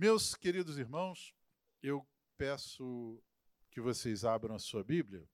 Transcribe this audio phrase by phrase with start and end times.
[0.00, 1.34] Meus queridos irmãos,
[1.82, 2.06] eu
[2.36, 3.20] peço
[3.68, 5.28] que vocês abram a sua Bíblia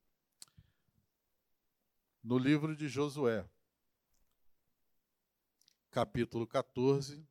[2.23, 3.47] no livro de Josué,
[5.91, 7.29] capítulo 14,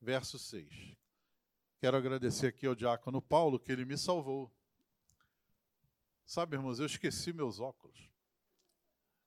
[0.00, 0.96] verso 6.
[1.78, 4.52] Quero agradecer aqui ao diácono Paulo que ele me salvou.
[6.24, 8.10] Sabe, irmãos, eu esqueci meus óculos.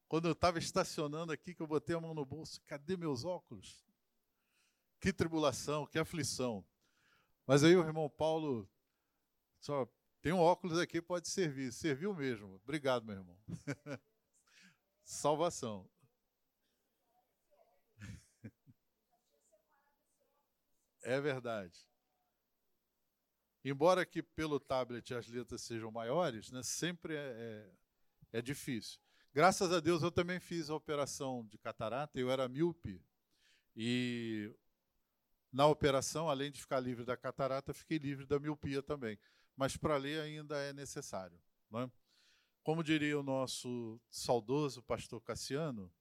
[0.10, 3.89] Quando eu estava estacionando aqui, que eu botei a mão no bolso, cadê meus óculos?
[5.00, 6.66] Que tribulação, que aflição.
[7.48, 8.70] Mas aí o irmão Paulo
[9.60, 9.88] só
[10.22, 11.72] tem um óculos aqui, pode servir.
[11.72, 12.56] Serviu mesmo.
[12.64, 13.40] Obrigado, meu irmão.
[15.04, 15.90] Salvação.
[21.02, 21.88] É verdade.
[23.64, 27.72] Embora que pelo tablet as letras sejam maiores, né, sempre é,
[28.34, 29.00] é, é difícil.
[29.34, 33.02] Graças a Deus eu também fiz a operação de catarata, eu era míope.
[33.76, 34.54] E
[35.52, 39.18] na operação, além de ficar livre da catarata, fiquei livre da miopia também.
[39.56, 41.40] Mas para ler ainda é necessário.
[41.72, 41.92] Né?
[42.64, 45.92] Como diria o nosso saudoso pastor Cassiano,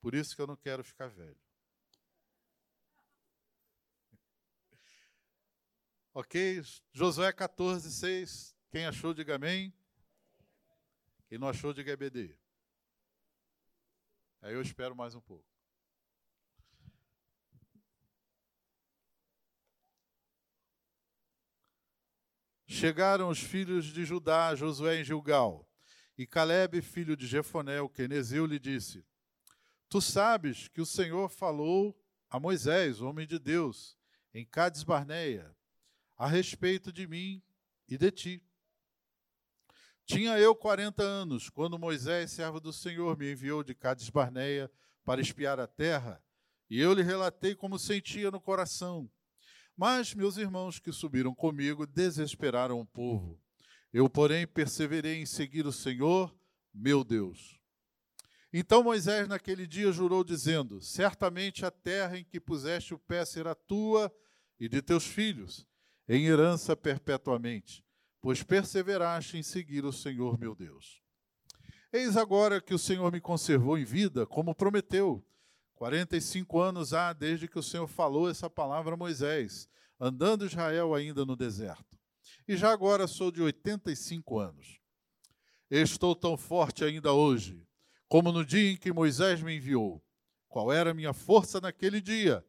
[0.00, 1.40] por isso que eu não quero ficar velho.
[6.14, 6.62] Ok?
[6.92, 8.56] Josué 14, 6.
[8.70, 9.72] Quem achou, diga amém.
[11.28, 12.36] Quem não achou, diga EBD.
[14.40, 15.57] Aí eu espero mais um pouco.
[22.78, 25.68] Chegaram os filhos de Judá, Josué em Gilgal,
[26.16, 29.04] e Caleb, filho de Jefoné, o quenezeu, lhe disse:
[29.88, 33.98] Tu sabes que o Senhor falou a Moisés, homem de Deus,
[34.32, 35.52] em Cades Barneia,
[36.16, 37.42] a respeito de mim
[37.88, 38.42] e de ti.
[40.06, 44.70] Tinha eu quarenta anos, quando Moisés, servo do Senhor, me enviou de Cades Barneia
[45.04, 46.22] para espiar a terra,
[46.70, 49.10] e eu lhe relatei como sentia no coração
[49.78, 53.40] mas meus irmãos que subiram comigo desesperaram o povo.
[53.92, 56.36] Eu, porém, perseverei em seguir o Senhor,
[56.74, 57.60] meu Deus.
[58.52, 63.54] Então Moisés naquele dia jurou, dizendo: Certamente a terra em que puseste o pé será
[63.54, 64.12] tua
[64.58, 65.64] e de teus filhos,
[66.08, 67.84] em herança perpetuamente,
[68.20, 71.00] pois perseveraste em seguir o Senhor meu Deus.
[71.92, 75.24] Eis agora que o Senhor me conservou em vida, como prometeu,
[75.78, 79.68] 45 anos há desde que o Senhor falou essa palavra a Moisés,
[80.00, 81.96] andando Israel ainda no deserto.
[82.48, 84.80] E já agora sou de 85 anos.
[85.70, 87.64] Estou tão forte ainda hoje,
[88.08, 90.02] como no dia em que Moisés me enviou.
[90.48, 92.44] Qual era a minha força naquele dia?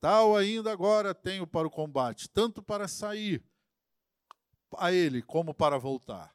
[0.00, 3.44] Tal ainda agora tenho para o combate, tanto para sair
[4.78, 6.34] a ele como para voltar.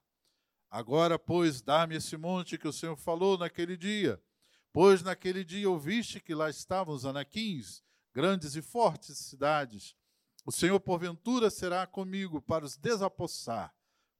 [0.70, 4.22] Agora, pois, dá-me esse monte que o Senhor falou naquele dia
[4.75, 7.81] Pois naquele dia ouviste que lá estavam os anaquins,
[8.13, 9.96] grandes e fortes cidades.
[10.46, 13.74] O Senhor, porventura, será comigo para os desapossar,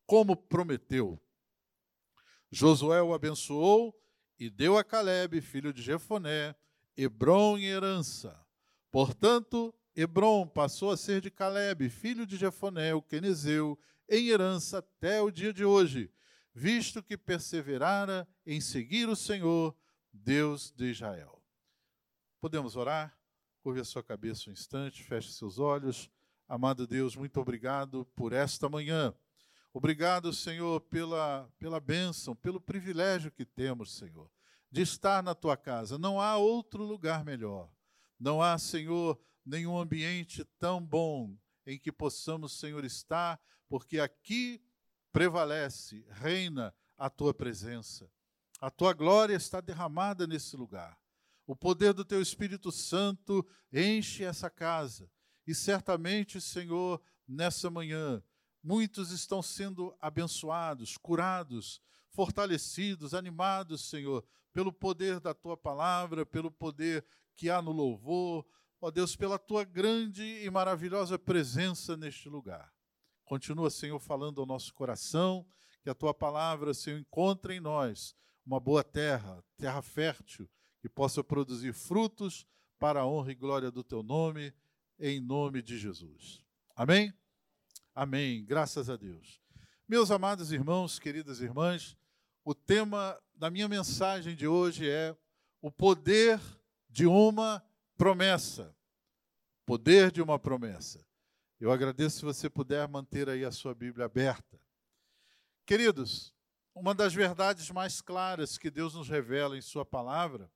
[0.06, 1.22] como prometeu.
[2.50, 3.94] Josué o abençoou
[4.40, 6.56] e deu a Caleb, filho de Jefoné,
[6.96, 8.42] Hebron em herança.
[8.90, 13.78] Portanto, Hebron passou a ser de Caleb, filho de Jefoné, o quenezeu,
[14.08, 16.10] em herança até o dia de hoje,
[16.54, 19.76] visto que perseverara em seguir o Senhor,
[20.24, 21.42] Deus de Israel.
[22.40, 23.18] Podemos orar?
[23.62, 26.10] Curve a sua cabeça um instante, feche seus olhos.
[26.48, 29.14] Amado Deus, muito obrigado por esta manhã.
[29.74, 34.32] Obrigado, Senhor, pela, pela bênção, pelo privilégio que temos, Senhor,
[34.72, 35.98] de estar na tua casa.
[35.98, 37.70] Não há outro lugar melhor.
[38.20, 44.62] Não há, Senhor, nenhum ambiente tão bom em que possamos, Senhor, estar, porque aqui
[45.12, 48.10] prevalece, reina a tua presença.
[48.62, 50.98] A tua glória está derramada nesse lugar.
[51.46, 55.10] O poder do teu Espírito Santo enche essa casa.
[55.46, 58.24] E certamente, Senhor, nessa manhã,
[58.64, 67.06] muitos estão sendo abençoados, curados, fortalecidos, animados, Senhor, pelo poder da tua palavra, pelo poder
[67.36, 68.48] que há no louvor,
[68.80, 72.74] ó Deus, pela tua grande e maravilhosa presença neste lugar.
[73.26, 75.46] Continua, Senhor, falando ao nosso coração,
[75.84, 78.16] que a tua palavra, Senhor, encontre em nós
[78.46, 80.48] uma boa terra, terra fértil,
[80.80, 82.46] que possa produzir frutos
[82.78, 84.54] para a honra e glória do teu nome,
[85.00, 86.44] em nome de Jesus.
[86.76, 87.14] Amém?
[87.94, 88.46] Amém.
[88.46, 89.42] Graças a Deus.
[89.88, 91.98] Meus amados irmãos, queridas irmãs,
[92.44, 95.16] o tema da minha mensagem de hoje é
[95.62, 96.40] o poder
[96.90, 97.64] de uma
[97.98, 98.76] promessa.
[99.66, 101.04] Poder de uma promessa.
[101.60, 104.60] Eu agradeço se você puder manter aí a sua Bíblia aberta.
[105.66, 106.35] Queridos,
[106.76, 110.52] uma das verdades mais claras que Deus nos revela em Sua palavra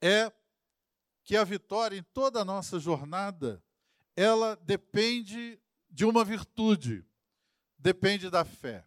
[0.00, 0.32] é
[1.24, 3.62] que a vitória em toda a nossa jornada
[4.14, 5.60] ela depende
[5.90, 7.04] de uma virtude,
[7.76, 8.86] depende da fé.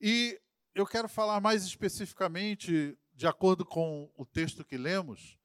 [0.00, 0.40] E
[0.74, 5.36] eu quero falar mais especificamente, de acordo com o texto que lemos,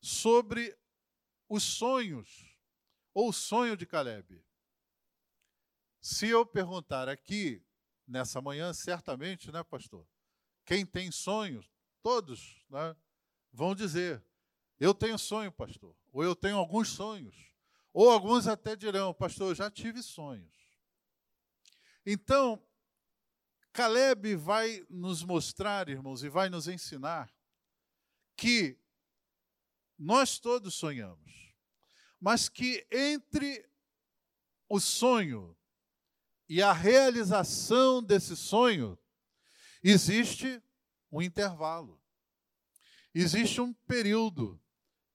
[0.00, 0.76] sobre
[1.48, 2.58] os sonhos,
[3.14, 4.44] ou o sonho de Caleb.
[6.00, 7.64] Se eu perguntar aqui,
[8.06, 10.06] nessa manhã, certamente, né, pastor?
[10.64, 11.70] Quem tem sonhos,
[12.02, 12.96] todos né,
[13.52, 14.22] vão dizer:
[14.78, 15.96] Eu tenho sonho, pastor.
[16.12, 17.36] Ou eu tenho alguns sonhos.
[17.92, 20.54] Ou alguns até dirão: Pastor, eu já tive sonhos.
[22.04, 22.62] Então,
[23.72, 27.30] Caleb vai nos mostrar, irmãos, e vai nos ensinar
[28.36, 28.78] que
[29.98, 31.54] nós todos sonhamos,
[32.20, 33.68] mas que entre
[34.68, 35.56] o sonho
[36.48, 38.98] e a realização desse sonho
[39.82, 40.62] existe
[41.10, 42.00] um intervalo.
[43.14, 44.60] Existe um período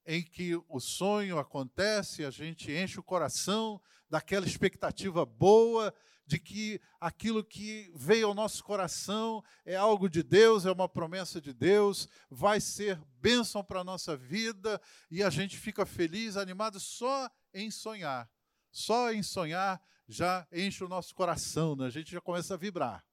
[0.05, 5.93] em que o sonho acontece, a gente enche o coração daquela expectativa boa
[6.25, 11.41] de que aquilo que veio ao nosso coração é algo de Deus, é uma promessa
[11.41, 16.79] de Deus, vai ser bênção para a nossa vida e a gente fica feliz, animado
[16.79, 18.29] só em sonhar.
[18.71, 21.85] Só em sonhar já enche o nosso coração, né?
[21.85, 23.05] a gente já começa a vibrar.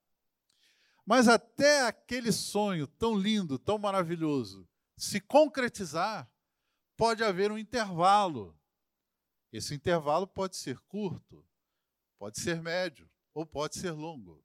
[1.06, 6.30] Mas até aquele sonho tão lindo, tão maravilhoso, se concretizar,
[6.96, 8.58] pode haver um intervalo.
[9.52, 11.48] Esse intervalo pode ser curto,
[12.18, 14.44] Pode ser médio ou pode ser longo.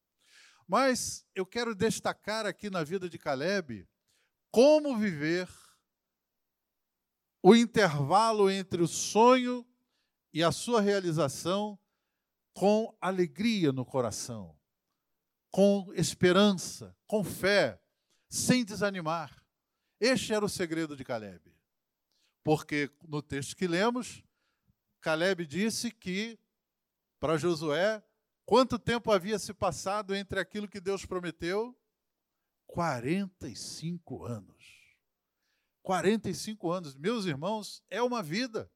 [0.67, 3.87] Mas eu quero destacar aqui na vida de Caleb
[4.51, 5.49] como viver
[7.41, 9.65] o intervalo entre o sonho
[10.31, 11.77] e a sua realização
[12.53, 14.57] com alegria no coração,
[15.51, 17.81] com esperança, com fé,
[18.29, 19.43] sem desanimar.
[19.99, 21.53] Este era o segredo de Caleb.
[22.43, 24.23] Porque no texto que lemos,
[25.01, 26.39] Caleb disse que
[27.19, 28.03] para Josué,
[28.45, 31.73] quanto tempo havia se passado entre aquilo que Deus prometeu?
[32.67, 34.53] 45 anos.
[35.81, 38.69] 45 anos, meus irmãos, é uma vida.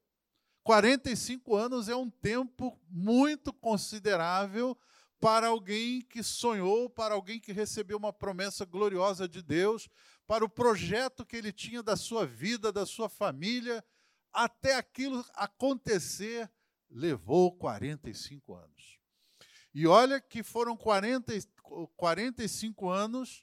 [0.68, 4.76] 45 anos é um tempo muito considerável
[5.18, 9.88] para alguém que sonhou, para alguém que recebeu uma promessa gloriosa de Deus,
[10.26, 13.82] para o projeto que ele tinha da sua vida, da sua família,
[14.30, 16.50] até aquilo acontecer
[16.90, 18.98] levou 45 anos.
[19.72, 21.32] E olha que foram 40,
[21.96, 23.42] 45 anos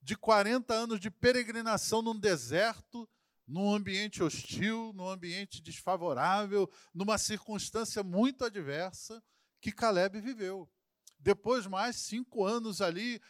[0.00, 3.08] de 40 anos de peregrinação num deserto,
[3.46, 9.22] num ambiente hostil, num ambiente desfavorável, numa circunstância muito adversa
[9.60, 10.70] que Caleb viveu.
[11.18, 13.20] Depois, mais cinco anos ali,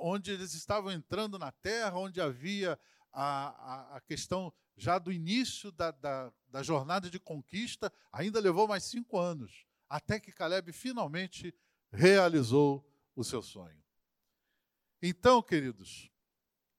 [0.00, 2.78] onde eles estavam entrando na terra, onde havia
[3.12, 8.66] a, a, a questão já do início da, da, da jornada de conquista, ainda levou
[8.66, 11.54] mais cinco anos, até que Caleb finalmente
[11.92, 12.84] realizou
[13.14, 13.80] o seu sonho.
[15.00, 16.10] Então, queridos,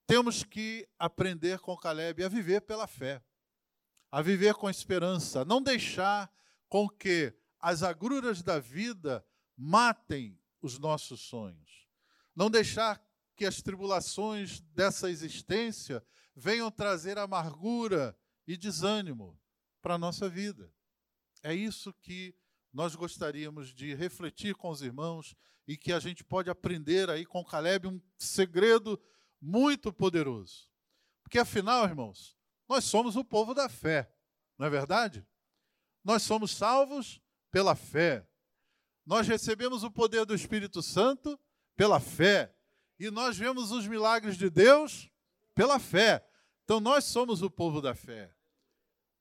[0.08, 3.24] temos que aprender com Caleb a viver pela fé,
[4.12, 6.32] a viver com esperança, não deixar
[6.70, 9.26] com que as agruras da vida
[9.58, 11.88] matem os nossos sonhos,
[12.36, 13.04] não deixar
[13.36, 16.06] que as tribulações dessa existência
[16.36, 18.18] venham trazer amargura
[18.48, 19.40] e desânimo
[19.82, 20.72] para a nossa vida.
[21.44, 22.36] É isso que
[22.72, 25.36] nós gostaríamos de refletir com os irmãos
[25.68, 29.02] e que a gente pode aprender aí com Caleb um segredo
[29.42, 30.68] muito poderoso.
[31.24, 32.38] Porque afinal, irmãos,
[32.68, 34.12] nós somos o povo da fé,
[34.58, 35.26] não é verdade?
[36.04, 38.28] Nós somos salvos pela fé.
[39.06, 41.40] Nós recebemos o poder do Espírito Santo
[41.76, 42.56] pela fé.
[43.00, 45.10] E nós vemos os milagres de Deus
[45.54, 46.28] pela fé.
[46.64, 48.36] Então nós somos o povo da fé.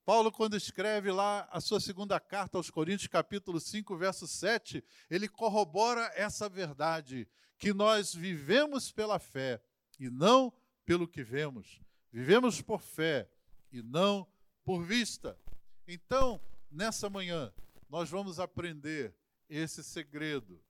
[0.05, 5.27] Paulo, quando escreve lá a sua segunda carta aos Coríntios, capítulo 5, verso 7, ele
[5.27, 7.27] corrobora essa verdade,
[7.59, 9.63] que nós vivemos pela fé
[9.99, 10.53] e não
[10.85, 11.81] pelo que vemos.
[12.13, 13.29] Vivemos por fé
[13.73, 14.27] e não
[14.65, 15.39] por vista.
[15.87, 17.53] Então, nessa manhã,
[17.89, 19.15] nós vamos aprender
[19.49, 20.63] esse segredo,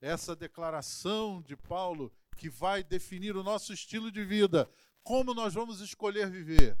[0.00, 4.70] essa declaração de Paulo que vai definir o nosso estilo de vida,
[5.02, 6.76] como nós vamos escolher viver,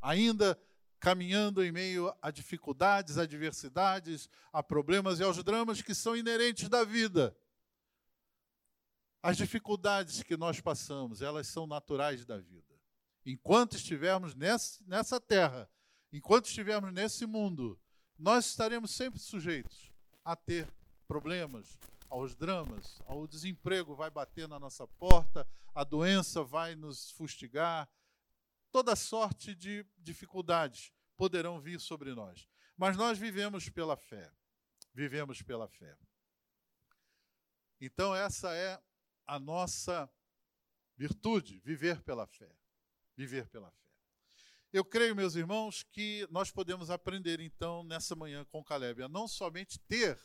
[0.00, 0.58] ainda
[1.00, 6.84] caminhando em meio a dificuldades, adversidades, a problemas e aos dramas que são inerentes da
[6.84, 7.36] vida.
[9.22, 12.74] As dificuldades que nós passamos, elas são naturais da vida.
[13.24, 15.70] Enquanto estivermos nessa terra,
[16.12, 17.80] enquanto estivermos nesse mundo,
[18.18, 19.92] nós estaremos sempre sujeitos
[20.24, 20.68] a ter
[21.06, 27.88] problemas, aos dramas, ao desemprego vai bater na nossa porta, a doença vai nos fustigar,
[28.72, 32.48] toda sorte de dificuldades poderão vir sobre nós.
[32.76, 34.30] Mas nós vivemos pela fé.
[34.92, 35.96] Vivemos pela fé.
[37.80, 38.80] Então, essa é
[39.32, 40.10] a nossa
[40.94, 42.50] virtude, viver pela fé.
[43.16, 43.86] Viver pela fé.
[44.70, 49.26] Eu creio, meus irmãos, que nós podemos aprender então nessa manhã com Caleb a não
[49.26, 50.18] somente ter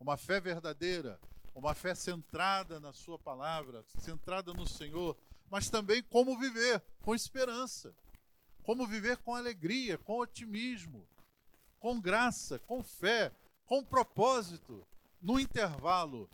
[0.00, 1.20] uma fé verdadeira,
[1.54, 5.14] uma fé centrada na Sua palavra, centrada no Senhor,
[5.50, 7.94] mas também como viver com esperança,
[8.62, 11.06] como viver com alegria, com otimismo,
[11.78, 13.30] com graça, com fé,
[13.66, 14.86] com propósito,
[15.20, 16.30] no intervalo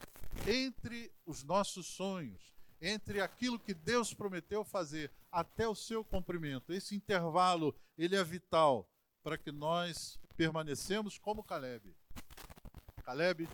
[0.46, 6.72] entre os nossos sonhos, entre aquilo que Deus prometeu fazer até o seu cumprimento.
[6.72, 8.88] Esse intervalo, ele é vital
[9.22, 11.94] para que nós permanecemos como Caleb.
[13.04, 13.48] Caleb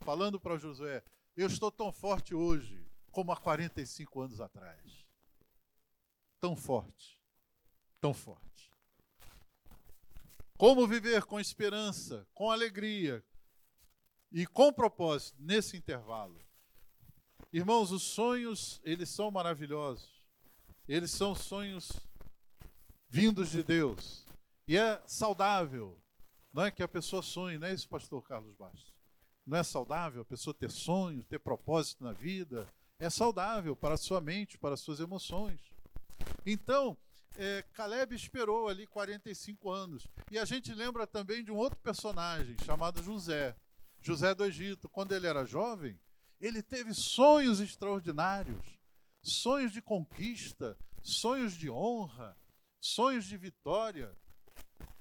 [0.00, 1.02] falando para Josué:
[1.36, 5.06] "Eu estou tão forte hoje como há 45 anos atrás.
[6.38, 7.20] Tão forte.
[8.00, 8.70] Tão forte.
[10.56, 13.24] Como viver com esperança, com alegria
[14.32, 16.38] e com propósito nesse intervalo?
[17.52, 20.08] Irmãos, os sonhos, eles são maravilhosos.
[20.86, 21.90] Eles são sonhos
[23.08, 24.24] vindos de Deus.
[24.68, 26.00] E é saudável.
[26.52, 28.94] Não é que a pessoa sonhe, não é isso, pastor Carlos Bastos?
[29.46, 32.68] Não é saudável a pessoa ter sonhos, ter propósito na vida?
[32.98, 35.60] É saudável para a sua mente, para as suas emoções.
[36.46, 36.96] Então,
[37.36, 40.06] é, Caleb esperou ali 45 anos.
[40.30, 43.56] E a gente lembra também de um outro personagem chamado José.
[44.00, 44.88] José do Egito.
[44.88, 45.98] Quando ele era jovem,
[46.40, 48.78] ele teve sonhos extraordinários,
[49.22, 52.36] sonhos de conquista, sonhos de honra,
[52.80, 54.16] sonhos de vitória.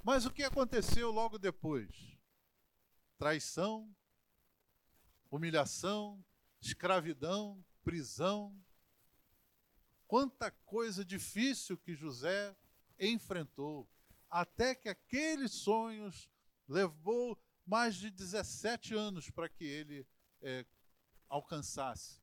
[0.03, 1.89] Mas o que aconteceu logo depois?
[3.17, 3.93] Traição,
[5.31, 6.23] humilhação,
[6.61, 8.55] escravidão, prisão.
[10.07, 12.55] Quanta coisa difícil que José
[12.99, 13.87] enfrentou,
[14.29, 16.29] até que aqueles sonhos
[16.67, 17.37] levou
[17.69, 20.05] mais de 17 anos para que ele
[20.41, 20.65] é,
[21.29, 22.19] alcançasse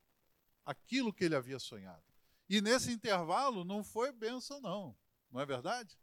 [0.64, 2.02] aquilo que ele havia sonhado.
[2.48, 4.96] E nesse intervalo não foi bênção, não.
[5.30, 5.96] Não é verdade?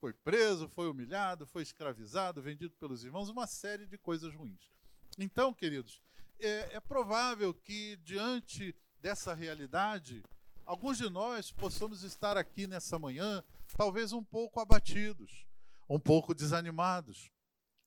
[0.00, 4.72] Foi preso, foi humilhado, foi escravizado, vendido pelos irmãos, uma série de coisas ruins.
[5.16, 6.02] Então, queridos,
[6.40, 10.24] é, é provável que diante dessa realidade,
[10.66, 13.44] alguns de nós possamos estar aqui nessa manhã,
[13.76, 15.46] talvez um pouco abatidos,
[15.88, 17.30] um pouco desanimados,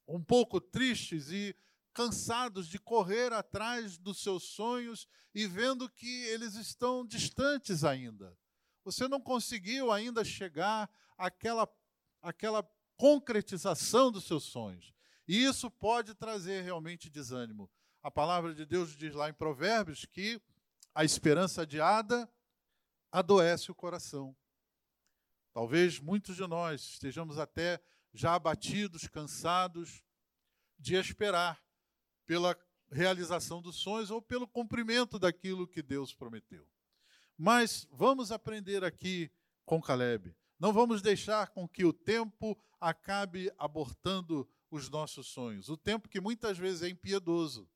[0.08, 1.56] um pouco tristes e
[1.94, 8.38] cansados de correr atrás dos seus sonhos e vendo que eles estão distantes ainda.
[8.84, 11.68] Você não conseguiu ainda chegar àquela,
[12.22, 12.64] àquela
[12.98, 14.94] concretização dos seus sonhos.
[15.28, 17.70] E isso pode trazer realmente desânimo.
[18.04, 20.40] A palavra de Deus diz lá em Provérbios que
[20.94, 22.30] a esperança adiada
[23.12, 24.36] adoece o coração.
[25.52, 27.82] Talvez muitos de nós estejamos até
[28.15, 30.01] já abatidos, cansados
[30.79, 31.62] de esperar
[32.25, 32.57] pela
[32.89, 36.65] realização dos sonhos ou pelo cumprimento daquilo que Deus prometeu.
[37.38, 39.29] Mas vamos aprender aqui
[39.65, 40.34] com Caleb.
[40.57, 45.67] Não vamos deixar com que o tempo acabe abortando os nossos sonhos.
[45.67, 47.69] O tempo que muitas vezes é impiedoso,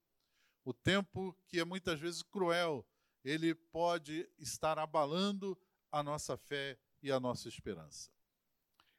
[0.63, 2.85] o tempo que é muitas vezes cruel,
[3.23, 5.57] ele pode estar abalando
[5.91, 8.09] a nossa fé e a nossa esperança.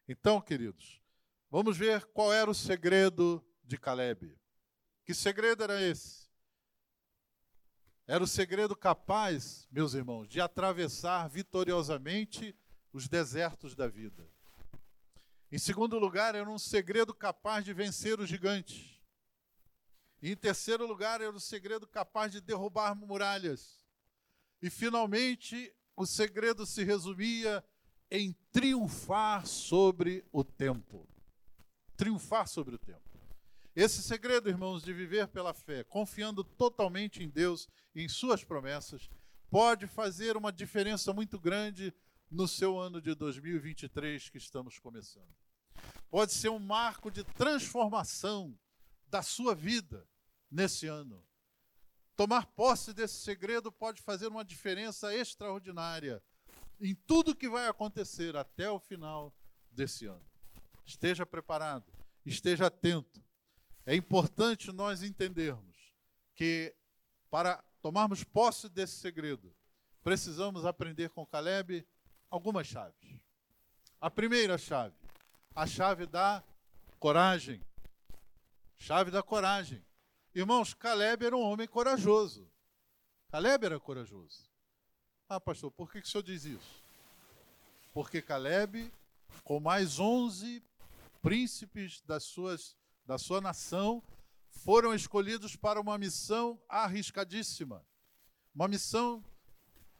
[0.06, 0.99] Então, queridos,
[1.50, 4.38] vamos ver qual era o segredo de Caleb.
[5.04, 6.28] Que segredo era esse?
[8.06, 12.56] Era o segredo capaz, meus irmãos, de atravessar vitoriosamente
[12.92, 14.28] os desertos da vida.
[15.52, 19.00] Em segundo lugar, era um segredo capaz de vencer os gigantes.
[20.22, 23.80] E em terceiro lugar, era o segredo capaz de derrubar muralhas.
[24.62, 27.64] E finalmente, o segredo se resumia
[28.10, 31.08] em triunfar sobre o tempo.
[32.00, 33.02] Triunfar sobre o tempo.
[33.76, 39.10] Esse segredo, irmãos, de viver pela fé, confiando totalmente em Deus e em Suas promessas,
[39.50, 41.92] pode fazer uma diferença muito grande
[42.30, 45.28] no seu ano de 2023 que estamos começando.
[46.08, 48.58] Pode ser um marco de transformação
[49.06, 50.08] da sua vida
[50.50, 51.22] nesse ano.
[52.16, 56.22] Tomar posse desse segredo pode fazer uma diferença extraordinária
[56.80, 59.36] em tudo que vai acontecer até o final
[59.70, 60.29] desse ano.
[60.84, 61.84] Esteja preparado,
[62.24, 63.20] esteja atento
[63.90, 65.76] é importante nós entendermos
[66.34, 66.74] que
[67.30, 69.52] para tomarmos posse desse segredo,
[70.02, 71.86] precisamos aprender com Caleb
[72.30, 73.20] algumas chaves.
[74.00, 74.94] A primeira chave,
[75.54, 76.42] a chave da
[77.00, 77.60] coragem.
[78.78, 79.84] Chave da coragem.
[80.34, 82.48] Irmãos, Caleb era um homem corajoso.
[83.28, 84.48] Caleb era corajoso.
[85.28, 86.82] Ah, pastor, por que, que o senhor diz isso?
[87.92, 88.92] Porque Caleb,
[89.42, 90.62] com mais 11
[91.20, 94.02] príncipes das suas, da sua nação
[94.50, 97.86] foram escolhidos para uma missão arriscadíssima,
[98.54, 99.24] uma missão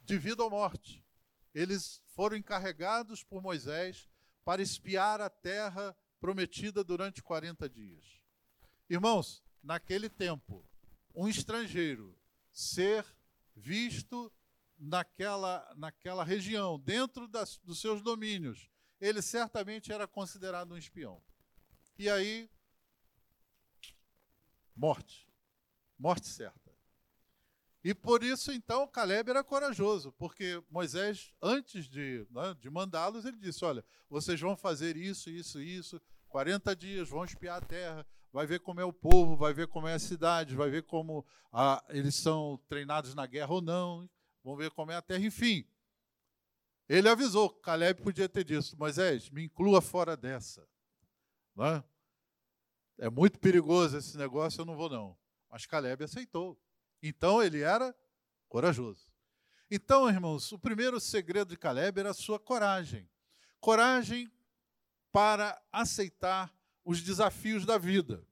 [0.03, 1.05] de vida ou morte.
[1.53, 4.09] Eles foram encarregados por Moisés
[4.43, 8.21] para espiar a terra prometida durante 40 dias.
[8.89, 10.65] Irmãos, naquele tempo,
[11.13, 12.17] um estrangeiro
[12.51, 13.05] ser
[13.55, 14.31] visto
[14.77, 18.69] naquela, naquela região, dentro das, dos seus domínios,
[19.01, 21.21] ele certamente era considerado um espião.
[21.97, 22.49] E aí,
[24.75, 25.27] morte.
[25.97, 26.71] Morte certa.
[27.83, 33.37] E por isso, então, Caleb era corajoso, porque Moisés, antes de, né, de mandá-los, ele
[33.37, 38.45] disse: Olha, vocês vão fazer isso, isso, isso, 40 dias, vão espiar a terra, vai
[38.45, 41.83] ver como é o povo, vai ver como é a cidade, vai ver como ah,
[41.89, 44.07] eles são treinados na guerra ou não,
[44.43, 45.65] vão ver como é a terra, enfim.
[46.91, 50.67] Ele avisou, Caleb podia ter dito: Moisés, me inclua fora dessa.
[51.55, 51.83] Não é?
[52.97, 55.17] é muito perigoso esse negócio, eu não vou não.
[55.49, 56.61] Mas Caleb aceitou.
[57.01, 57.95] Então ele era
[58.49, 59.09] corajoso.
[59.69, 63.09] Então, irmãos, o primeiro segredo de Caleb era a sua coragem.
[63.61, 64.29] Coragem
[65.13, 68.27] para aceitar os desafios da vida.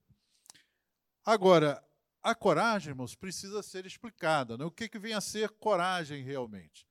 [1.24, 1.82] Agora,
[2.22, 4.58] a coragem, irmãos, precisa ser explicada.
[4.58, 4.66] Né?
[4.66, 6.89] O que, que vem a ser coragem realmente?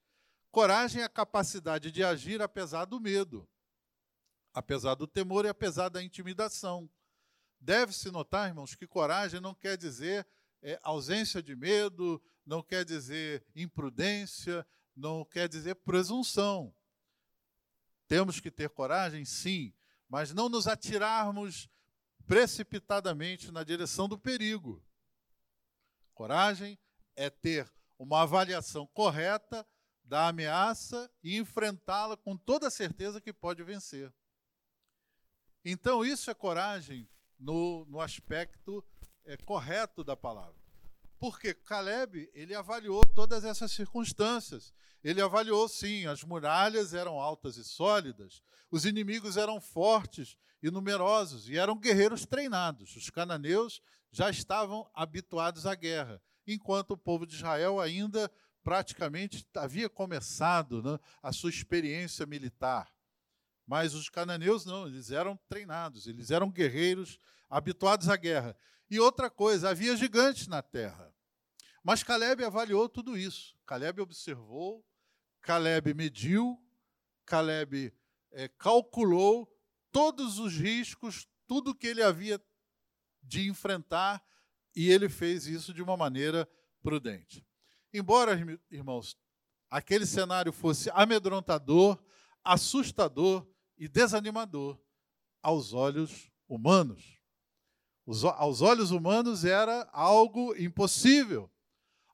[0.51, 3.47] Coragem é a capacidade de agir apesar do medo,
[4.53, 6.89] apesar do temor e apesar da intimidação.
[7.59, 10.27] Deve-se notar, irmãos, que coragem não quer dizer
[10.61, 14.65] é, ausência de medo, não quer dizer imprudência,
[14.95, 16.73] não quer dizer presunção.
[18.07, 19.71] Temos que ter coragem, sim,
[20.07, 21.69] mas não nos atirarmos
[22.25, 24.83] precipitadamente na direção do perigo.
[26.13, 26.77] Coragem
[27.15, 29.65] é ter uma avaliação correta
[30.09, 34.11] da ameaça e enfrentá-la com toda a certeza que pode vencer.
[35.63, 37.07] Então, isso é coragem
[37.39, 38.83] no, no aspecto
[39.23, 40.59] é, correto da palavra.
[41.19, 44.73] Porque Caleb, ele avaliou todas essas circunstâncias.
[45.03, 48.41] Ele avaliou, sim, as muralhas eram altas e sólidas,
[48.71, 52.95] os inimigos eram fortes e numerosos, e eram guerreiros treinados.
[52.95, 53.79] Os cananeus
[54.11, 58.31] já estavam habituados à guerra, enquanto o povo de Israel ainda
[58.63, 62.91] praticamente havia começado né, a sua experiência militar.
[63.65, 67.19] Mas os cananeus não, eles eram treinados, eles eram guerreiros
[67.49, 68.57] habituados à guerra.
[68.89, 71.13] E outra coisa, havia gigantes na terra.
[71.83, 73.55] Mas Caleb avaliou tudo isso.
[73.65, 74.85] Caleb observou,
[75.41, 76.59] Caleb mediu,
[77.25, 77.93] Caleb
[78.31, 79.47] é, calculou
[79.91, 82.41] todos os riscos, tudo que ele havia
[83.21, 84.23] de enfrentar,
[84.75, 86.49] e ele fez isso de uma maneira
[86.81, 87.45] prudente.
[87.93, 89.17] Embora, irmãos,
[89.69, 91.97] aquele cenário fosse amedrontador,
[92.43, 93.47] assustador
[93.77, 94.79] e desanimador
[95.41, 97.19] aos olhos humanos
[98.37, 101.49] aos olhos humanos era algo impossível.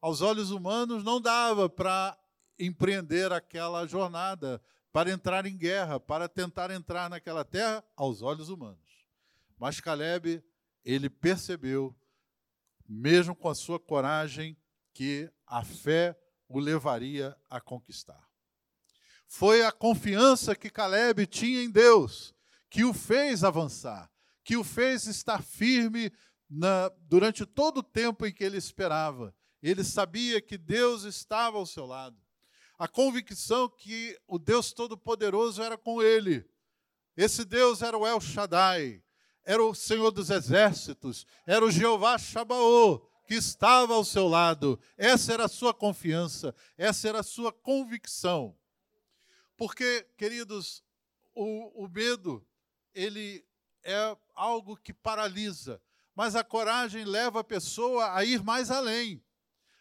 [0.01, 2.17] Aos olhos humanos não dava para
[2.59, 4.61] empreender aquela jornada,
[4.91, 9.05] para entrar em guerra, para tentar entrar naquela terra, aos olhos humanos.
[9.57, 10.43] Mas Caleb,
[10.83, 11.95] ele percebeu,
[12.87, 14.55] mesmo com a sua coragem,
[14.93, 18.29] que a fé o levaria a conquistar.
[19.27, 22.33] Foi a confiança que Caleb tinha em Deus
[22.69, 24.09] que o fez avançar
[24.45, 26.13] que o fez estar firme
[26.47, 29.35] na, durante todo o tempo em que ele esperava.
[29.61, 32.15] Ele sabia que Deus estava ao seu lado.
[32.77, 36.47] A convicção que o Deus Todo-Poderoso era com ele.
[37.17, 39.01] Esse Deus era o El Shaddai,
[39.43, 44.79] era o Senhor dos Exércitos, era o Jeová Shabaô, que estava ao seu lado.
[44.97, 48.55] Essa era a sua confiança, essa era a sua convicção.
[49.57, 50.83] Porque, queridos,
[51.33, 52.45] o, o medo,
[52.93, 53.45] ele
[53.83, 55.81] é algo que paralisa,
[56.15, 59.23] mas a coragem leva a pessoa a ir mais além.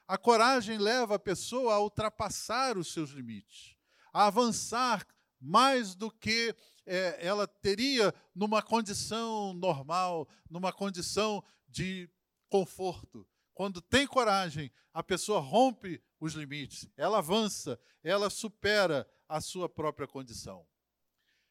[0.07, 3.77] A coragem leva a pessoa a ultrapassar os seus limites,
[4.13, 5.07] a avançar
[5.41, 6.55] mais do que
[6.87, 12.11] é, ela teria numa condição normal, numa condição de
[12.49, 13.27] conforto.
[13.55, 20.07] Quando tem coragem, a pessoa rompe os limites, ela avança, ela supera a sua própria
[20.07, 20.67] condição.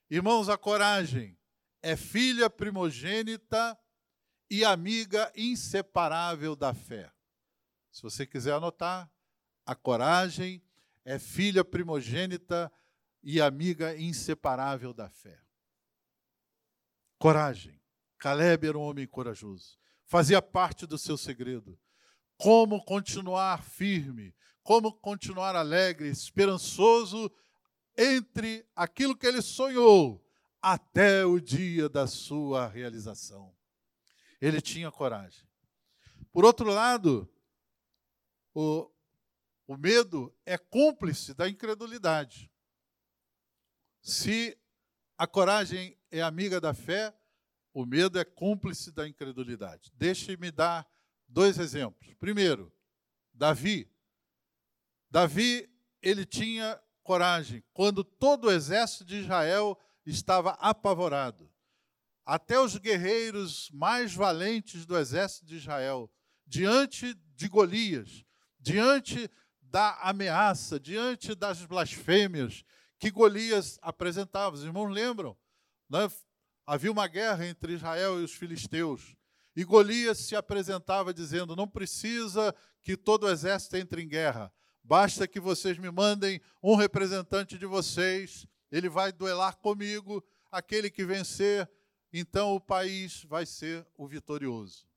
[0.10, 1.38] Irmãos, a coragem
[1.82, 3.78] é filha primogênita
[4.50, 7.12] e amiga inseparável da fé.
[7.92, 9.10] Se você quiser anotar,
[9.66, 10.62] a coragem
[11.06, 12.72] é filha primogênita
[13.22, 15.42] e amiga inseparável da fé.
[17.18, 17.82] Coragem.
[18.18, 19.78] Caleb era um homem corajoso.
[20.06, 21.80] Fazia parte do seu segredo.
[22.38, 27.32] Como continuar firme, como continuar alegre, esperançoso
[27.98, 30.24] entre aquilo que ele sonhou
[30.62, 33.54] até o dia da sua realização.
[34.40, 35.48] Ele tinha coragem.
[36.32, 37.30] Por outro lado,
[38.54, 38.90] o,
[39.68, 42.52] o medo é cúmplice da incredulidade.
[44.02, 44.58] Se
[45.18, 47.14] a coragem é amiga da fé,
[47.74, 49.92] o medo é cúmplice da incredulidade.
[49.96, 50.88] Deixe-me dar
[51.34, 52.14] dois exemplos.
[52.20, 52.72] Primeiro,
[53.34, 53.90] Davi.
[55.10, 55.68] Davi,
[56.02, 61.52] ele tinha coragem quando todo o exército de Israel estava apavorado.
[62.26, 66.10] Até os guerreiros mais valentes do exército de Israel,
[66.46, 68.24] diante de Golias,
[68.60, 69.30] diante
[69.62, 72.64] da ameaça, diante das blasfêmias
[72.98, 74.56] que Golias apresentava.
[74.56, 75.36] Os irmãos lembram?
[75.90, 76.10] Né?
[76.66, 79.16] Havia uma guerra entre Israel e os filisteus.
[79.56, 84.52] E Golias se apresentava dizendo: Não precisa que todo o exército entre em guerra,
[84.84, 91.06] basta que vocês me mandem um representante de vocês, ele vai duelar comigo, aquele que
[91.06, 91.70] vencer,
[92.12, 94.88] então o país vai ser o vitorioso.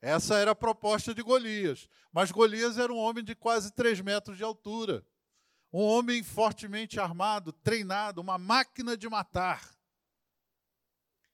[0.00, 1.88] Essa era a proposta de Golias.
[2.12, 5.06] Mas Golias era um homem de quase três metros de altura.
[5.72, 9.76] Um homem fortemente armado, treinado, uma máquina de matar.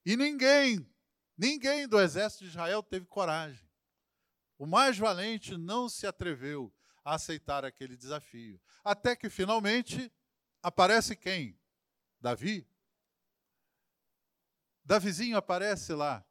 [0.05, 0.87] E ninguém,
[1.37, 3.67] ninguém do exército de Israel teve coragem.
[4.59, 6.73] O mais valente não se atreveu
[7.05, 8.61] a aceitar aquele desafio.
[8.85, 10.13] Até que finalmente
[10.63, 11.59] aparece quem?
[12.21, 12.67] Davi.
[14.85, 16.25] Davizinho aparece lá,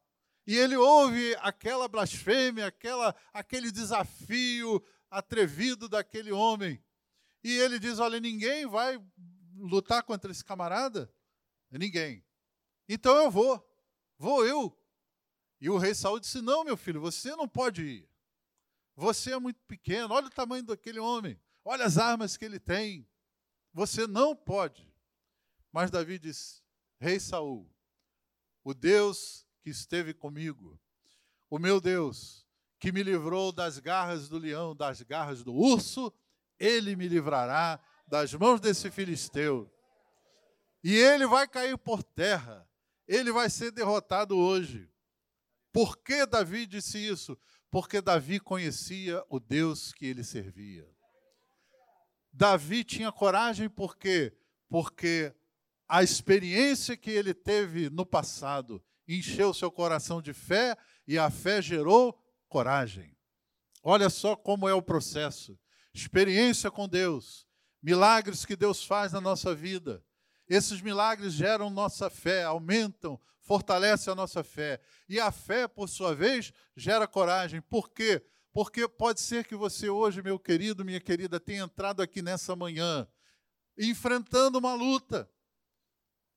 [0.48, 6.84] e ele ouve aquela blasfêmia, aquela, aquele desafio atrevido daquele homem.
[7.44, 9.04] E ele diz: Olha, ninguém vai
[9.58, 11.12] lutar contra esse camarada?
[11.72, 12.24] Ninguém.
[12.88, 13.68] Então eu vou,
[14.18, 14.78] vou eu.
[15.66, 18.10] E o rei Saul disse: Não, meu filho, você não pode ir.
[18.96, 23.10] Você é muito pequeno, olha o tamanho daquele homem, olha as armas que ele tem.
[23.74, 24.88] Você não pode.
[25.72, 26.62] Mas Davi disse:
[27.00, 27.68] Rei Saul,
[28.64, 30.80] o Deus que esteve comigo,
[31.50, 32.46] o meu Deus,
[32.78, 36.14] que me livrou das garras do leão, das garras do urso,
[36.60, 39.68] ele me livrará das mãos desse filisteu.
[40.84, 42.70] E ele vai cair por terra,
[43.08, 44.94] ele vai ser derrotado hoje.
[45.76, 47.38] Por que Davi disse isso?
[47.70, 50.90] Porque Davi conhecia o Deus que ele servia.
[52.32, 54.34] Davi tinha coragem por quê?
[54.70, 55.36] Porque
[55.86, 61.62] a experiência que ele teve no passado encheu seu coração de fé e a fé
[61.62, 63.14] gerou coragem.
[63.84, 65.60] Olha só como é o processo.
[65.94, 67.46] Experiência com Deus,
[67.84, 70.02] milagres que Deus faz na nossa vida.
[70.48, 74.82] Esses milagres geram nossa fé, aumentam, fortalecem a nossa fé.
[75.08, 77.62] E a fé, por sua vez, gera coragem.
[77.62, 78.26] Por quê?
[78.52, 83.08] Porque pode ser que você hoje, meu querido, minha querida, tenha entrado aqui nessa manhã
[83.78, 85.30] enfrentando uma luta.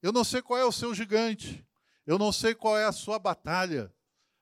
[0.02, 1.66] Eu não sei qual é o seu gigante.
[2.06, 3.94] Eu não sei qual é a sua batalha,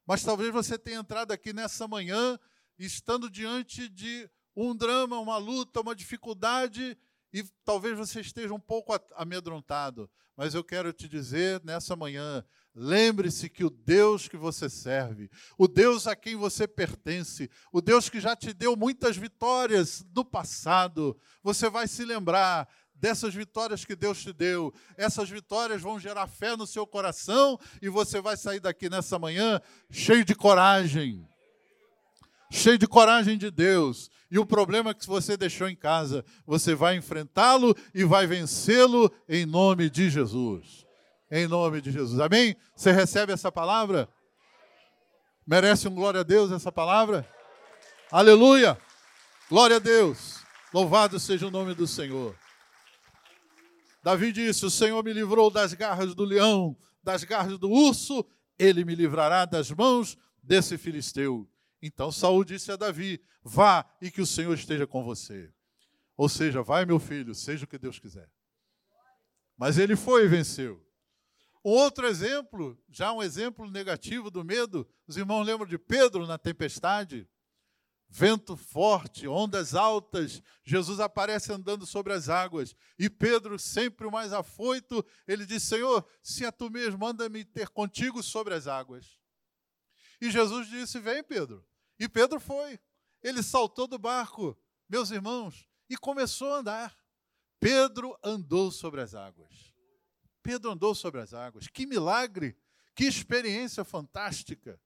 [0.06, 2.38] mas talvez você tenha entrado aqui nessa manhã
[2.78, 6.96] estando diante de um drama, uma luta, uma dificuldade
[7.36, 12.42] e talvez você esteja um pouco amedrontado, mas eu quero te dizer nessa manhã:
[12.74, 18.08] lembre-se que o Deus que você serve, o Deus a quem você pertence, o Deus
[18.08, 23.94] que já te deu muitas vitórias no passado, você vai se lembrar dessas vitórias que
[23.94, 24.72] Deus te deu.
[24.96, 29.60] Essas vitórias vão gerar fé no seu coração e você vai sair daqui nessa manhã
[29.90, 31.28] cheio de coragem.
[32.50, 34.10] Cheio de coragem de Deus.
[34.30, 39.46] E o problema que você deixou em casa, você vai enfrentá-lo e vai vencê-lo em
[39.46, 40.84] nome de Jesus.
[41.30, 42.20] Em nome de Jesus.
[42.20, 42.56] Amém?
[42.74, 44.08] Você recebe essa palavra?
[45.46, 47.28] Merece um glória a Deus essa palavra?
[48.10, 48.78] Aleluia!
[49.48, 50.40] Glória a Deus!
[50.72, 52.36] Louvado seja o nome do Senhor.
[54.02, 58.24] Davi disse: O Senhor me livrou das garras do leão, das garras do urso,
[58.58, 61.48] ele me livrará das mãos desse filisteu.
[61.80, 65.52] Então Saul disse a Davi: Vá e que o Senhor esteja com você.
[66.16, 68.30] Ou seja, vai, meu filho, seja o que Deus quiser.
[69.56, 70.82] Mas ele foi e venceu.
[71.62, 77.28] Outro exemplo, já um exemplo negativo do medo, os irmãos lembram de Pedro na tempestade?
[78.08, 82.74] vento forte, ondas altas, Jesus aparece andando sobre as águas.
[82.98, 87.68] E Pedro, sempre o mais afoito, ele diz: Senhor, se é tu mesmo, manda-me ter
[87.68, 89.18] contigo sobre as águas.
[90.20, 91.64] E Jesus disse: Vem, Pedro.
[91.98, 92.78] E Pedro foi.
[93.22, 94.56] Ele saltou do barco,
[94.88, 96.96] meus irmãos, e começou a andar.
[97.58, 99.74] Pedro andou sobre as águas.
[100.42, 101.66] Pedro andou sobre as águas.
[101.68, 102.56] Que milagre!
[102.94, 104.80] Que experiência fantástica!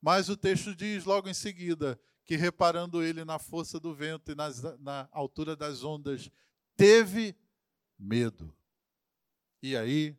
[0.00, 4.34] Mas o texto diz logo em seguida que reparando ele na força do vento e
[4.34, 6.30] nas, na altura das ondas,
[6.76, 7.36] teve
[7.98, 8.56] medo.
[9.62, 10.16] E aí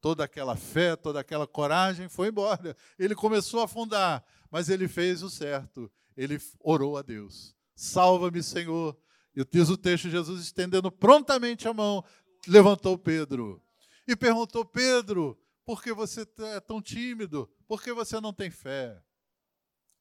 [0.00, 2.76] toda aquela fé, toda aquela coragem foi embora.
[2.98, 5.90] Ele começou a afundar, mas ele fez o certo.
[6.16, 7.54] Ele orou a Deus.
[7.74, 8.96] Salva-me, Senhor.
[9.34, 12.04] E diz o texto Jesus estendendo prontamente a mão,
[12.48, 13.62] levantou Pedro
[14.06, 17.48] e perguntou: Pedro, por que você é tão tímido?
[17.68, 19.00] Por que você não tem fé?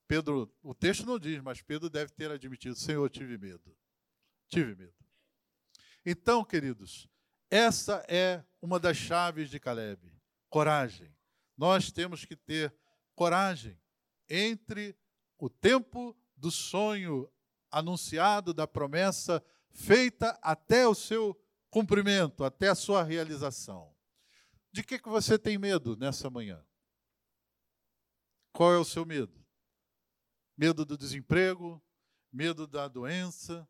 [0.08, 3.76] Pedro, o texto não diz, mas Pedro deve ter admitido: Senhor, tive medo.
[4.48, 4.94] Tive medo.
[6.06, 7.09] Então, queridos,
[7.50, 10.00] essa é uma das chaves de Caleb:
[10.50, 11.14] coragem.
[11.58, 12.74] Nós temos que ter
[13.16, 13.80] coragem
[14.30, 14.96] entre
[15.38, 17.30] o tempo do sonho
[17.72, 23.96] anunciado, da promessa feita até o seu cumprimento, até a sua realização.
[24.72, 26.64] De que, que você tem medo nessa manhã?
[28.54, 29.46] Qual é o seu medo?
[30.58, 31.82] Medo do desemprego?
[32.32, 33.68] Medo da doença?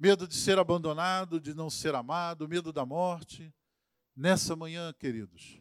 [0.00, 2.48] Medo de ser abandonado, de não ser amado?
[2.48, 3.52] Medo da morte?
[4.14, 5.60] Nessa manhã, queridos,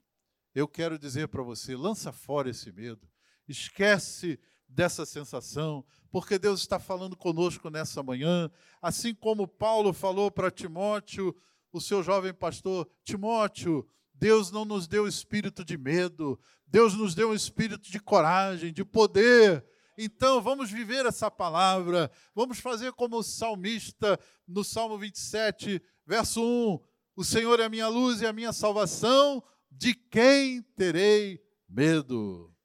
[0.54, 3.10] eu quero dizer para você: lança fora esse medo,
[3.48, 10.52] esquece dessa sensação, porque Deus está falando conosco nessa manhã, assim como Paulo falou para
[10.52, 11.36] Timóteo,
[11.72, 17.32] o seu jovem pastor: Timóteo, Deus não nos deu espírito de medo, Deus nos deu
[17.32, 19.66] um espírito de coragem, de poder.
[19.98, 26.80] Então, vamos viver essa palavra, vamos fazer como o salmista no Salmo 27, verso 1:
[27.16, 32.56] O Senhor é a minha luz e a minha salvação, de quem terei medo?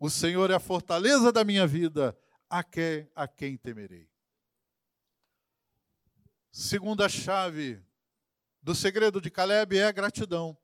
[0.00, 2.16] O Senhor é a fortaleza da minha vida,
[2.48, 4.08] a quem, a quem temerei?
[6.50, 7.82] Segunda chave
[8.62, 10.56] do segredo de Caleb é a gratidão.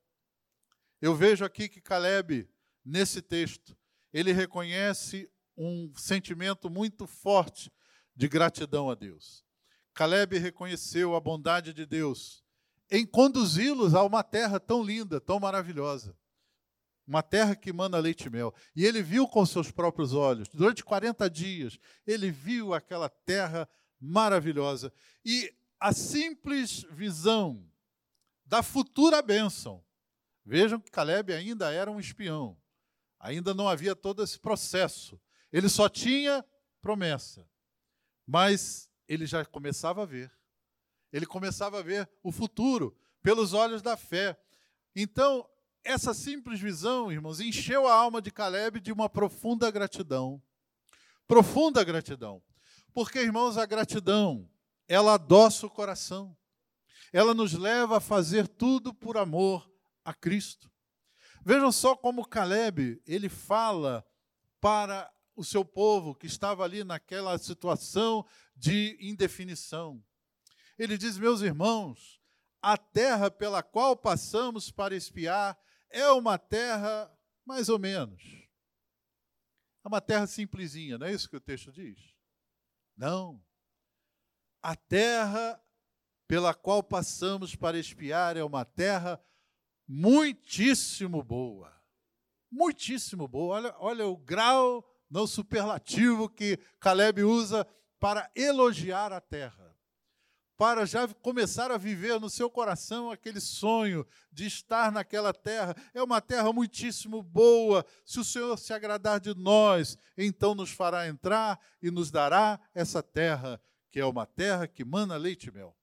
[1.02, 2.48] Eu vejo aqui que Caleb,
[2.82, 3.76] nesse texto,
[4.12, 7.72] ele reconhece um sentimento muito forte
[8.14, 9.44] de gratidão a Deus.
[9.92, 12.42] Caleb reconheceu a bondade de Deus
[12.90, 16.16] em conduzi-los a uma terra tão linda, tão maravilhosa.
[17.06, 18.54] Uma terra que manda leite e mel.
[18.74, 23.68] E ele viu com seus próprios olhos, durante 40 dias, ele viu aquela terra
[24.00, 24.92] maravilhosa.
[25.24, 27.64] E a simples visão
[28.46, 29.84] da futura bênção
[30.44, 32.56] Vejam que Caleb ainda era um espião.
[33.18, 35.18] Ainda não havia todo esse processo.
[35.54, 36.44] Ele só tinha
[36.82, 37.48] promessa.
[38.26, 40.32] Mas ele já começava a ver.
[41.12, 44.36] Ele começava a ver o futuro pelos olhos da fé.
[44.96, 45.48] Então,
[45.84, 50.42] essa simples visão, irmãos, encheu a alma de Caleb de uma profunda gratidão.
[51.24, 52.42] Profunda gratidão.
[52.92, 54.50] Porque, irmãos, a gratidão,
[54.88, 56.36] ela adoça o coração.
[57.12, 59.70] Ela nos leva a fazer tudo por amor
[60.04, 60.68] a Cristo.
[61.44, 64.04] Vejam só como Caleb, ele fala
[64.60, 70.02] para o seu povo que estava ali naquela situação de indefinição.
[70.78, 72.20] Ele diz: Meus irmãos,
[72.60, 75.58] a terra pela qual passamos para espiar
[75.90, 77.10] é uma terra
[77.44, 78.22] mais ou menos.
[79.84, 82.14] É uma terra simplesinha, não é isso que o texto diz?
[82.96, 83.44] Não.
[84.62, 85.62] A terra
[86.26, 89.22] pela qual passamos para espiar é uma terra
[89.86, 91.72] muitíssimo boa.
[92.50, 93.56] Muitíssimo boa.
[93.56, 94.82] Olha, olha o grau,
[95.14, 97.64] não superlativo que Caleb usa
[98.00, 99.72] para elogiar a terra.
[100.57, 105.77] Para já começar a viver no seu coração aquele sonho de estar naquela terra.
[105.94, 107.87] É uma terra muitíssimo boa.
[108.05, 113.00] Se o Senhor se agradar de nós, então nos fará entrar e nos dará essa
[113.00, 113.61] terra,
[113.92, 115.77] que é uma terra que mana leite e mel.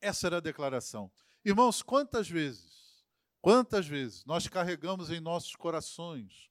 [0.00, 1.08] Essa era a declaração.
[1.44, 2.78] Irmãos, quantas vezes
[3.40, 6.50] Quantas vezes nós carregamos em nossos corações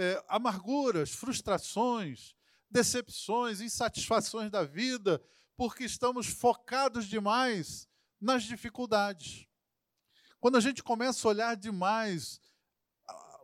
[0.00, 2.34] é, amarguras, frustrações,
[2.70, 5.22] decepções, insatisfações da vida,
[5.54, 7.86] porque estamos focados demais
[8.18, 9.46] nas dificuldades.
[10.40, 12.40] Quando a gente começa a olhar demais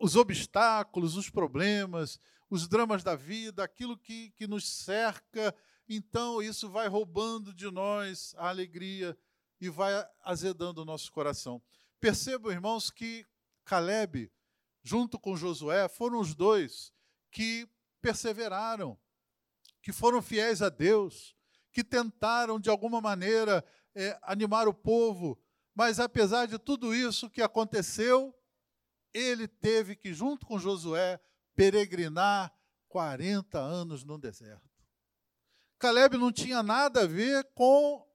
[0.00, 5.54] os obstáculos, os problemas, os dramas da vida, aquilo que, que nos cerca,
[5.86, 9.14] então isso vai roubando de nós a alegria
[9.60, 9.92] e vai
[10.24, 11.60] azedando o nosso coração.
[12.00, 13.26] Percebam, irmãos, que
[13.62, 14.32] Caleb,
[14.86, 16.92] junto com Josué, foram os dois
[17.32, 17.68] que
[18.00, 18.96] perseveraram,
[19.82, 21.36] que foram fiéis a Deus,
[21.72, 23.64] que tentaram, de alguma maneira,
[23.96, 25.42] é, animar o povo.
[25.74, 28.32] Mas, apesar de tudo isso que aconteceu,
[29.12, 31.20] ele teve que, junto com Josué,
[31.56, 32.54] peregrinar
[32.88, 34.70] 40 anos no deserto.
[35.80, 38.05] Caleb não tinha nada a ver com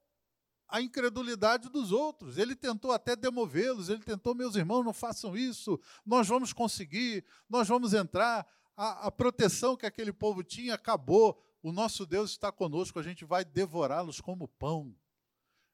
[0.72, 2.38] a incredulidade dos outros.
[2.38, 7.68] Ele tentou até demovê-los, ele tentou, meus irmãos, não façam isso, nós vamos conseguir, nós
[7.68, 8.48] vamos entrar.
[8.78, 11.40] A, a proteção que aquele povo tinha acabou.
[11.62, 14.96] O nosso Deus está conosco, a gente vai devorá-los como pão.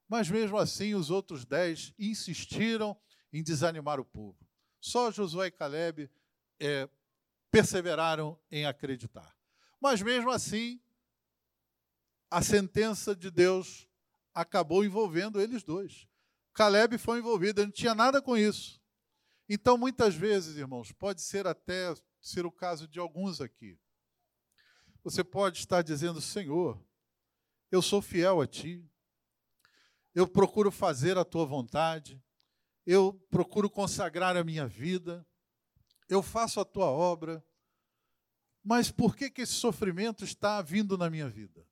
[0.10, 2.97] Mas mesmo assim, os outros dez insistiram
[3.31, 4.38] em desanimar o povo.
[4.81, 6.10] Só Josué e Caleb
[6.60, 6.89] é,
[7.51, 9.38] perseveraram em acreditar.
[9.79, 10.81] Mas mesmo assim,
[12.31, 13.87] a sentença de Deus
[14.38, 16.08] acabou envolvendo eles dois.
[16.54, 18.80] Caleb foi envolvido, ele não tinha nada com isso.
[19.50, 23.80] Então, muitas vezes, irmãos, pode ser até ser o caso de alguns aqui.
[25.04, 26.80] Você pode estar dizendo, Senhor,
[27.71, 28.88] eu sou fiel a Ti,
[30.13, 32.21] eu procuro fazer a Tua vontade,
[32.86, 35.26] eu procuro consagrar a minha vida,
[36.08, 37.43] eu faço a Tua obra,
[38.63, 41.66] mas por que, que esse sofrimento está vindo na minha vida?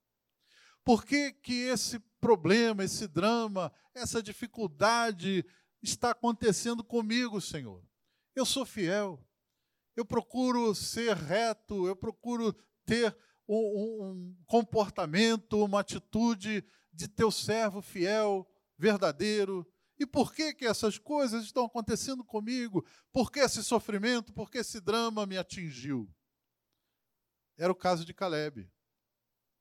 [0.85, 5.43] Por que, que esse problema, esse drama, essa dificuldade
[5.81, 7.83] está acontecendo comigo, Senhor?
[8.35, 9.19] Eu sou fiel,
[9.95, 12.53] eu procuro ser reto, eu procuro
[12.85, 13.17] ter
[13.47, 19.67] um, um comportamento, uma atitude de teu servo fiel, verdadeiro.
[19.97, 22.85] E por que, que essas coisas estão acontecendo comigo?
[23.11, 24.33] Por que esse sofrimento?
[24.33, 26.07] Por que esse drama me atingiu?
[27.57, 28.69] Era o caso de Caleb.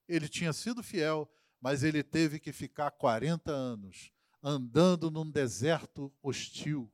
[0.08, 4.12] Ele tinha sido fiel, mas ele teve que ficar 40 anos
[4.42, 6.92] andando num deserto hostil,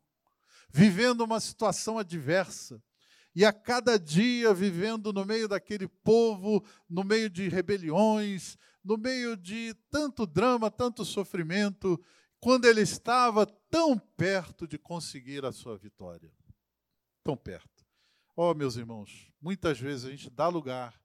[0.71, 2.81] vivendo uma situação adversa,
[3.35, 9.37] e a cada dia vivendo no meio daquele povo, no meio de rebeliões, no meio
[9.37, 12.01] de tanto drama, tanto sofrimento,
[12.39, 16.33] quando ele estava tão perto de conseguir a sua vitória.
[17.23, 17.85] Tão perto.
[18.35, 21.01] Oh, meus irmãos, muitas vezes a gente dá lugar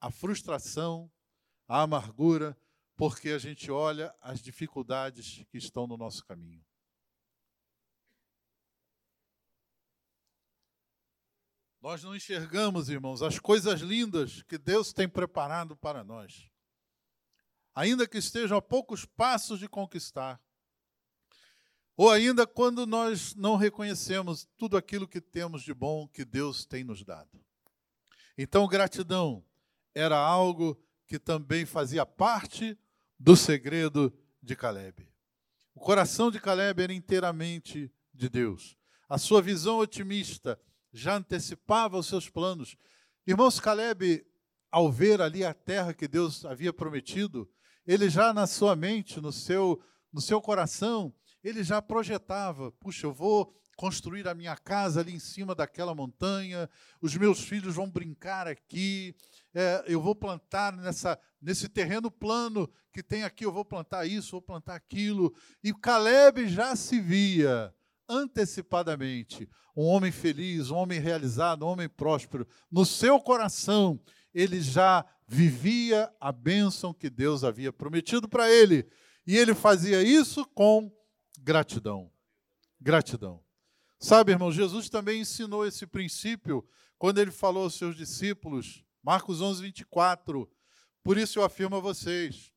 [0.00, 1.10] à frustração,
[1.66, 2.56] a amargura,
[2.96, 6.64] porque a gente olha as dificuldades que estão no nosso caminho.
[11.84, 16.50] Nós não enxergamos, irmãos, as coisas lindas que Deus tem preparado para nós.
[17.74, 20.40] Ainda que estejam a poucos passos de conquistar.
[21.96, 26.84] Ou ainda quando nós não reconhecemos tudo aquilo que temos de bom que Deus tem
[26.84, 27.44] nos dado.
[28.38, 29.44] Então, gratidão
[29.94, 32.78] era algo que também fazia parte
[33.18, 34.12] do segredo
[34.42, 35.08] de Caleb.
[35.74, 38.76] O coração de Caleb era inteiramente de Deus.
[39.08, 40.60] A sua visão otimista
[40.92, 42.76] já antecipava os seus planos.
[43.26, 44.24] Irmãos, Caleb,
[44.70, 47.50] ao ver ali a terra que Deus havia prometido,
[47.86, 53.12] ele já na sua mente, no seu, no seu coração, ele já projetava: puxa, eu
[53.12, 56.68] vou construir a minha casa ali em cima daquela montanha,
[57.00, 59.14] os meus filhos vão brincar aqui,
[59.54, 64.32] é, eu vou plantar nessa, nesse terreno plano que tem aqui, eu vou plantar isso,
[64.32, 65.34] vou plantar aquilo.
[65.62, 67.74] E Caleb já se via
[68.08, 72.46] antecipadamente um homem feliz, um homem realizado, um homem próspero.
[72.70, 74.00] No seu coração,
[74.32, 78.86] ele já vivia a bênção que Deus havia prometido para ele.
[79.26, 80.92] E ele fazia isso com
[81.40, 82.10] gratidão.
[82.80, 83.43] Gratidão.
[84.04, 86.62] Sabe, irmão, Jesus também ensinou esse princípio
[86.98, 90.46] quando ele falou aos seus discípulos, Marcos 11, 24.
[91.02, 92.52] Por isso eu afirmo a vocês: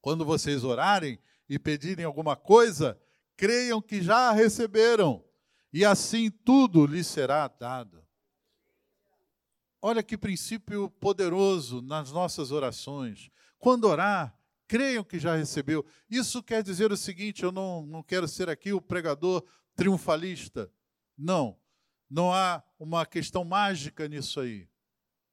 [0.00, 1.16] quando vocês orarem
[1.48, 3.00] e pedirem alguma coisa,
[3.36, 5.24] creiam que já a receberam,
[5.72, 8.04] e assim tudo lhes será dado.
[9.80, 13.30] Olha que princípio poderoso nas nossas orações.
[13.60, 15.86] Quando orar, creiam que já recebeu.
[16.10, 19.44] Isso quer dizer o seguinte: eu não, não quero ser aqui o pregador
[19.78, 20.68] triunfalista.
[21.16, 21.56] Não,
[22.10, 24.68] não há uma questão mágica nisso aí.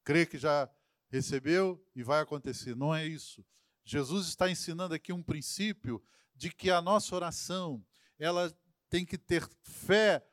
[0.04, 0.70] Crê que já
[1.10, 2.76] recebeu e vai acontecer.
[2.76, 3.44] Não é isso.
[3.84, 6.02] Jesus está ensinando aqui um princípio
[6.36, 7.84] de que a nossa oração,
[8.20, 8.56] ela
[8.88, 10.24] tem que ter fé,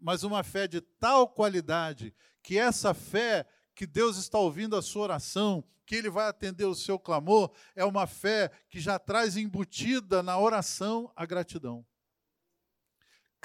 [0.00, 5.02] mas uma fé de tal qualidade que essa fé que Deus está ouvindo a sua
[5.02, 10.22] oração, que Ele vai atender o seu clamor, é uma fé que já traz embutida
[10.22, 11.84] na oração a gratidão.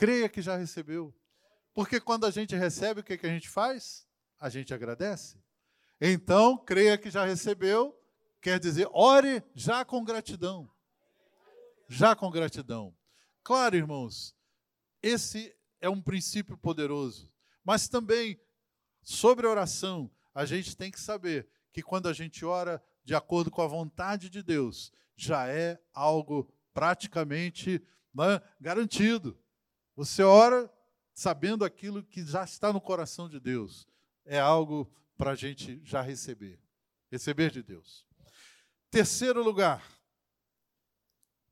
[0.01, 1.15] Creia que já recebeu.
[1.75, 4.07] Porque quando a gente recebe, o que, que a gente faz?
[4.39, 5.39] A gente agradece.
[6.01, 7.95] Então, creia que já recebeu,
[8.41, 10.67] quer dizer, ore já com gratidão.
[11.87, 12.97] Já com gratidão.
[13.43, 14.35] Claro, irmãos,
[15.04, 17.31] esse é um princípio poderoso.
[17.63, 18.41] Mas também,
[19.04, 23.62] sobre oração, a gente tem que saber que quando a gente ora de acordo com
[23.62, 27.79] a vontade de Deus, já é algo praticamente
[28.12, 29.39] né, garantido.
[29.96, 30.71] Você ora
[31.13, 33.87] sabendo aquilo que já está no coração de Deus.
[34.25, 36.60] É algo para a gente já receber.
[37.12, 38.06] Receber de Deus.
[38.89, 39.85] Terceiro lugar.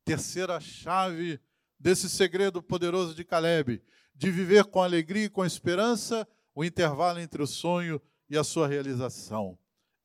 [0.04, 1.40] Terceira chave
[1.78, 3.82] desse segredo poderoso de Caleb,
[4.14, 8.66] de viver com alegria e com esperança o intervalo entre o sonho e a sua
[8.66, 9.58] realização.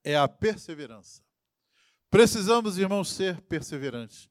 [0.03, 1.23] É a perseverança.
[2.09, 4.29] Precisamos, irmãos, ser perseverantes.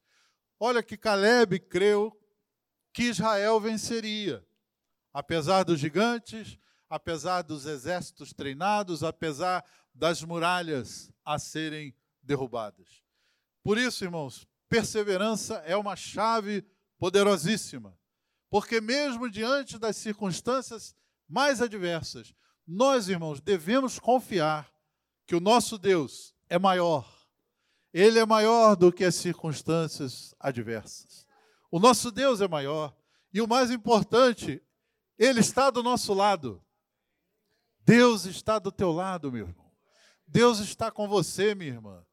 [0.59, 2.17] Olha que Caleb creu
[2.95, 4.41] que Israel venceria.
[5.13, 6.57] Apesar dos gigantes,
[6.89, 11.93] apesar dos exércitos treinados, apesar das muralhas a serem
[12.23, 13.03] derrubadas.
[13.61, 16.65] Por isso, irmãos, perseverança é uma chave
[16.97, 17.99] poderosíssima,
[18.49, 20.95] porque mesmo diante das circunstâncias
[21.27, 22.33] mais adversas,
[22.65, 24.71] nós, irmãos, devemos confiar
[25.27, 27.05] que o nosso Deus é maior.
[27.93, 31.24] Ele é maior do que as circunstâncias adversas.
[31.71, 32.95] O nosso Deus é maior.
[33.33, 34.61] E o mais importante,
[35.17, 36.61] Ele está do nosso lado.
[37.85, 39.71] Deus está do teu lado, meu irmão.
[40.27, 42.03] Deus está com você, minha irmã.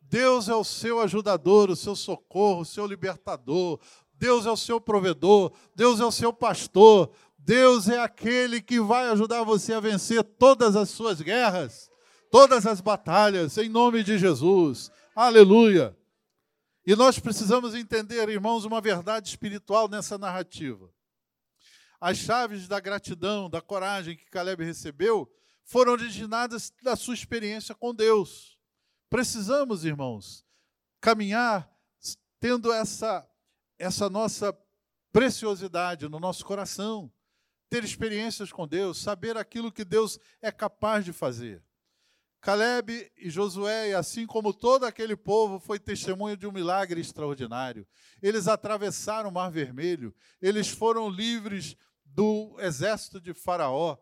[0.00, 3.78] Deus é o seu ajudador, o seu socorro, o seu libertador.
[4.14, 5.52] Deus é o seu provedor.
[5.74, 7.10] Deus é o seu pastor.
[7.38, 11.90] Deus é aquele que vai ajudar você a vencer todas as suas guerras,
[12.30, 14.90] todas as batalhas, em nome de Jesus.
[15.14, 15.96] Aleluia.
[16.90, 20.92] E nós precisamos entender, irmãos, uma verdade espiritual nessa narrativa.
[22.00, 25.32] As chaves da gratidão, da coragem que Caleb recebeu,
[25.62, 28.58] foram originadas da sua experiência com Deus.
[29.08, 30.44] Precisamos, irmãos,
[31.00, 31.72] caminhar
[32.40, 33.24] tendo essa,
[33.78, 34.52] essa nossa
[35.12, 37.08] preciosidade no nosso coração,
[37.68, 41.62] ter experiências com Deus, saber aquilo que Deus é capaz de fazer.
[42.40, 47.86] Caleb e Josué, assim como todo aquele povo, foi testemunho de um milagre extraordinário.
[48.22, 53.98] Eles atravessaram o Mar Vermelho, eles foram livres do exército de Faraó.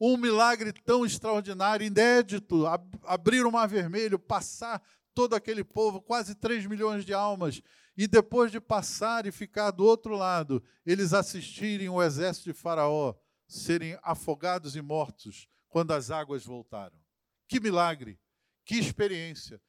[0.00, 4.82] Um milagre tão extraordinário, inédito, ab abrir o Mar Vermelho, passar
[5.14, 7.62] todo aquele povo, quase 3 milhões de almas,
[7.96, 13.14] e depois de passar e ficar do outro lado, eles assistirem o exército de Faraó
[13.46, 16.96] serem afogados e mortos quando as águas voltaram.
[17.46, 18.18] Que milagre,
[18.64, 19.60] que experiência.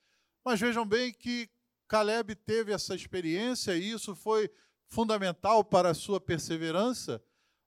[0.44, 1.50] Mas vejam bem que
[1.88, 4.50] Caleb teve essa experiência e isso foi
[4.88, 7.24] fundamental para a sua perseverança,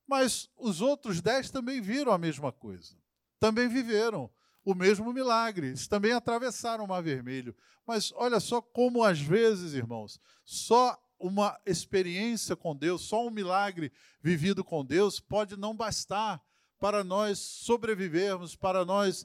[0.07, 2.97] mas os outros dez também viram a mesma coisa.
[3.39, 4.31] Também viveram
[4.65, 5.69] o mesmo milagre.
[5.69, 7.55] Eles também atravessaram o Mar Vermelho.
[7.87, 13.93] Mas olha só como, às vezes, irmãos, só uma experiência com Deus, só um milagre
[14.21, 16.43] vivido com Deus pode não bastar
[16.83, 19.25] para nós sobrevivermos, para nós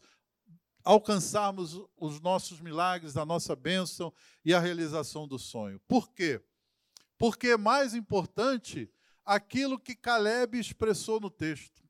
[0.84, 4.14] alcançarmos os nossos milagres, a nossa bênção
[4.46, 5.80] e a realização do sonho.
[5.88, 6.40] Por quê?
[7.18, 8.94] Porque é mais importante
[9.26, 11.82] aquilo que Caleb expressou no texto.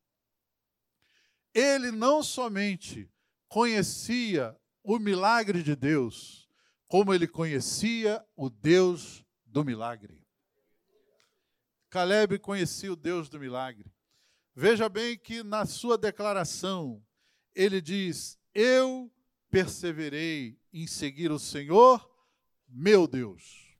[1.53, 3.11] Ele não somente
[3.49, 6.47] conhecia o milagre de Deus,
[6.87, 10.25] como ele conhecia o Deus do milagre.
[11.89, 13.96] Caleb conhecia o Deus do milagre.
[14.59, 16.99] Veja bem que na sua declaração,
[17.53, 19.07] ele diz: Eu
[19.51, 22.09] perseverei em seguir o Senhor,
[22.67, 23.77] meu Deus.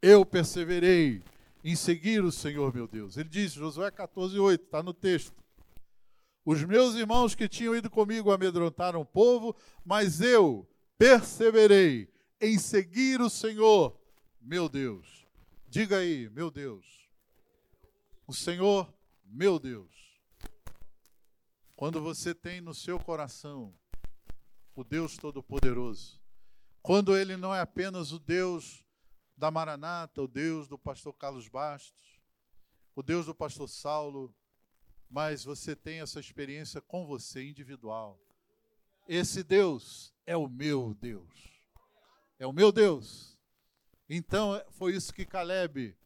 [0.00, 1.20] Eu perseverei
[1.64, 3.16] em seguir o Senhor, meu Deus.
[3.16, 5.42] Ele diz, Josué 14, 8, está no texto.
[6.44, 10.64] Os meus irmãos que tinham ido comigo amedrontaram o povo, mas eu
[10.96, 12.08] perseverei
[12.40, 13.98] em seguir o Senhor,
[14.40, 15.26] meu Deus.
[15.66, 16.86] Diga aí, meu Deus.
[18.24, 18.96] O Senhor,
[19.28, 19.90] meu Deus.
[21.76, 23.74] Quando você tem no seu coração
[24.74, 26.20] o Deus Todo-Poderoso,
[26.82, 28.84] quando Ele não é apenas o Deus
[29.36, 32.20] da Maranata, o Deus do pastor Carlos Bastos,
[32.94, 34.34] o Deus do pastor Saulo,
[35.08, 38.20] mas você tem essa experiência com você individual.
[39.06, 41.28] Esse Deus é o meu Deus.
[42.38, 43.38] É o meu Deus.
[44.08, 45.96] Então, foi isso que Caleb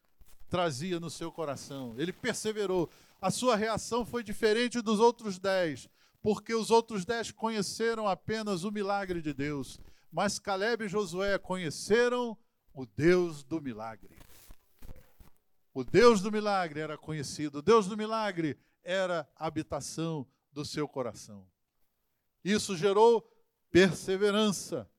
[0.49, 1.95] trazia no seu coração.
[1.99, 2.91] Ele perseverou.
[3.23, 5.89] A sua reação foi diferente dos outros dez,
[6.21, 9.79] porque os outros dez conheceram apenas o milagre de Deus.
[10.11, 12.37] Mas Caleb e Josué conheceram
[12.75, 14.19] o Deus do milagre.
[15.73, 17.59] O Deus do milagre era conhecido.
[17.59, 21.47] O Deus do milagre era a habitação do seu coração.
[22.45, 23.25] Isso gerou
[23.71, 24.91] perseverança.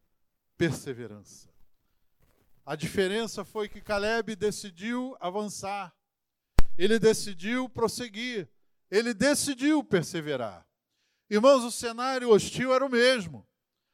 [0.58, 1.50] Perseverança.
[2.66, 5.94] A diferença foi que Caleb decidiu avançar.
[6.78, 8.50] Ele decidiu prosseguir.
[8.90, 10.66] Ele decidiu perseverar.
[11.30, 13.48] Irmãos, o cenário hostil era o mesmo.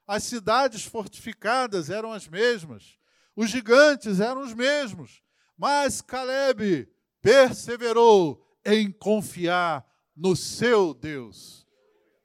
[0.05, 2.97] As cidades fortificadas eram as mesmas.
[3.35, 5.21] Os gigantes eram os mesmos.
[5.57, 6.89] Mas Caleb
[7.21, 11.65] perseverou em confiar no seu Deus,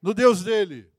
[0.01, 0.91] no Deus dele.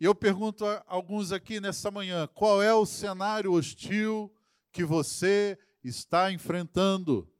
[0.00, 4.32] E eu pergunto a alguns aqui nessa manhã: qual é o cenário hostil
[4.72, 7.30] que você está enfrentando?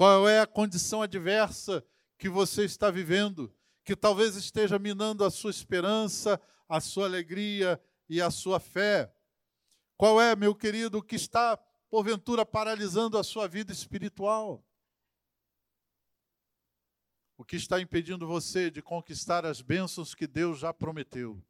[0.00, 1.84] Qual é a condição adversa
[2.16, 7.78] que você está vivendo, que talvez esteja minando a sua esperança, a sua alegria
[8.08, 9.14] e a sua fé?
[9.98, 11.54] Qual é, meu querido, o que está
[11.90, 14.64] porventura paralisando a sua vida espiritual?
[17.36, 21.44] O que está impedindo você de conquistar as bênçãos que Deus já prometeu?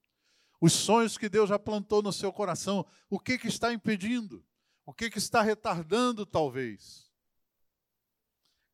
[0.61, 4.45] Os sonhos que Deus já plantou no seu coração, o que, que está impedindo?
[4.85, 7.10] O que, que está retardando, talvez?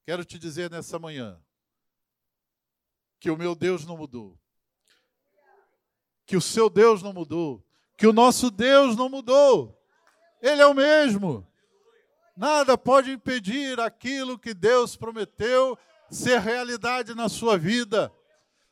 [0.07, 1.37] Quero te dizer nessa manhã
[3.19, 4.39] que o meu Deus não mudou,
[6.25, 9.77] que o seu Deus não mudou, que o nosso Deus não mudou,
[10.41, 11.45] Ele é o mesmo.
[12.37, 15.77] Nada pode impedir aquilo que Deus prometeu
[16.09, 18.13] ser realidade na sua vida.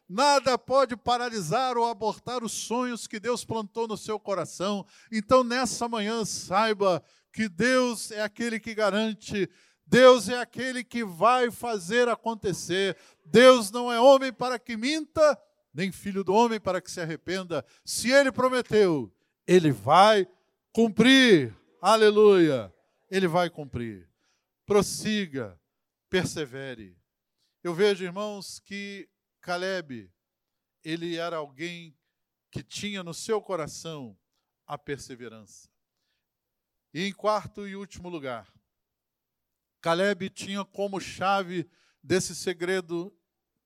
[0.09, 4.87] Nada pode paralisar ou abortar os sonhos que Deus plantou no seu coração.
[5.11, 9.51] Então, nessa manhã, saiba que Deus é aquele que garante,
[9.87, 12.97] Deus é aquele que vai fazer acontecer.
[13.24, 15.39] Deus não é homem para que minta,
[15.72, 17.64] nem filho do homem para que se arrependa.
[17.85, 19.12] Se ele prometeu,
[19.47, 20.26] ele vai
[20.72, 21.55] cumprir.
[21.80, 22.72] Aleluia!
[23.11, 24.09] Ele vai cumprir.
[24.66, 25.61] Prossiga,
[26.09, 26.97] persevere.
[27.62, 29.09] Eu vejo, irmãos, que
[29.41, 30.11] Caleb,
[30.82, 31.97] ele era alguém
[32.51, 34.16] que tinha no seu coração
[34.66, 35.68] a perseverança.
[36.93, 38.53] E em quarto e último lugar,
[39.85, 41.68] Caleb tinha como chave
[42.03, 43.14] desse segredo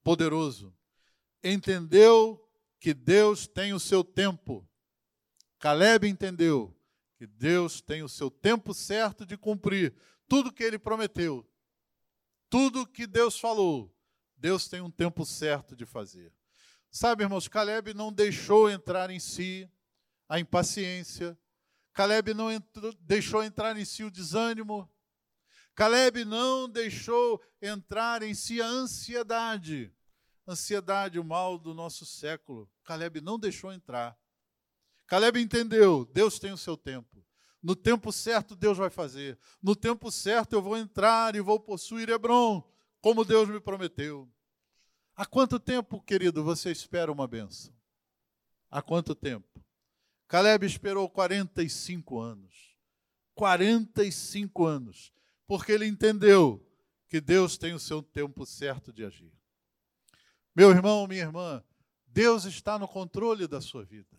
[0.03, 0.77] poderoso.
[1.45, 2.45] Entendeu
[2.81, 4.69] que Deus tem o seu tempo.
[5.61, 6.77] Caleb entendeu
[7.15, 9.95] que Deus tem o seu tempo certo de cumprir
[10.27, 11.49] tudo que ele prometeu.
[12.51, 13.97] Tudo que Deus falou,
[14.37, 16.33] Deus tem um tempo certo de fazer.
[16.91, 19.71] Sabe, irmãos, Caleb não deixou entrar em si
[20.29, 21.39] a impaciência,
[21.93, 24.91] Caleb não entrou, deixou entrar em si o desânimo,
[25.79, 29.95] Caleb não deixou entrar em si a ansiedade.
[30.45, 32.69] Ansiedade, o mal do nosso século.
[32.83, 34.19] Caleb não deixou entrar.
[35.07, 37.25] Caleb entendeu, Deus tem o seu tempo.
[37.63, 39.39] No tempo certo, Deus vai fazer.
[39.63, 42.61] No tempo certo, eu vou entrar e vou possuir Hebron
[43.01, 44.29] como Deus me prometeu.
[45.15, 47.73] Há quanto tempo, querido, você espera uma benção?
[48.69, 49.65] Há quanto tempo?
[50.27, 52.77] Caleb esperou 45 anos.
[53.37, 55.17] 45 anos.
[55.49, 56.63] Porque ele entendeu
[57.09, 59.33] que Deus tem o seu tempo certo de agir.
[60.55, 61.65] Meu irmão, minha irmã,
[62.07, 64.19] Deus está no controle da sua vida.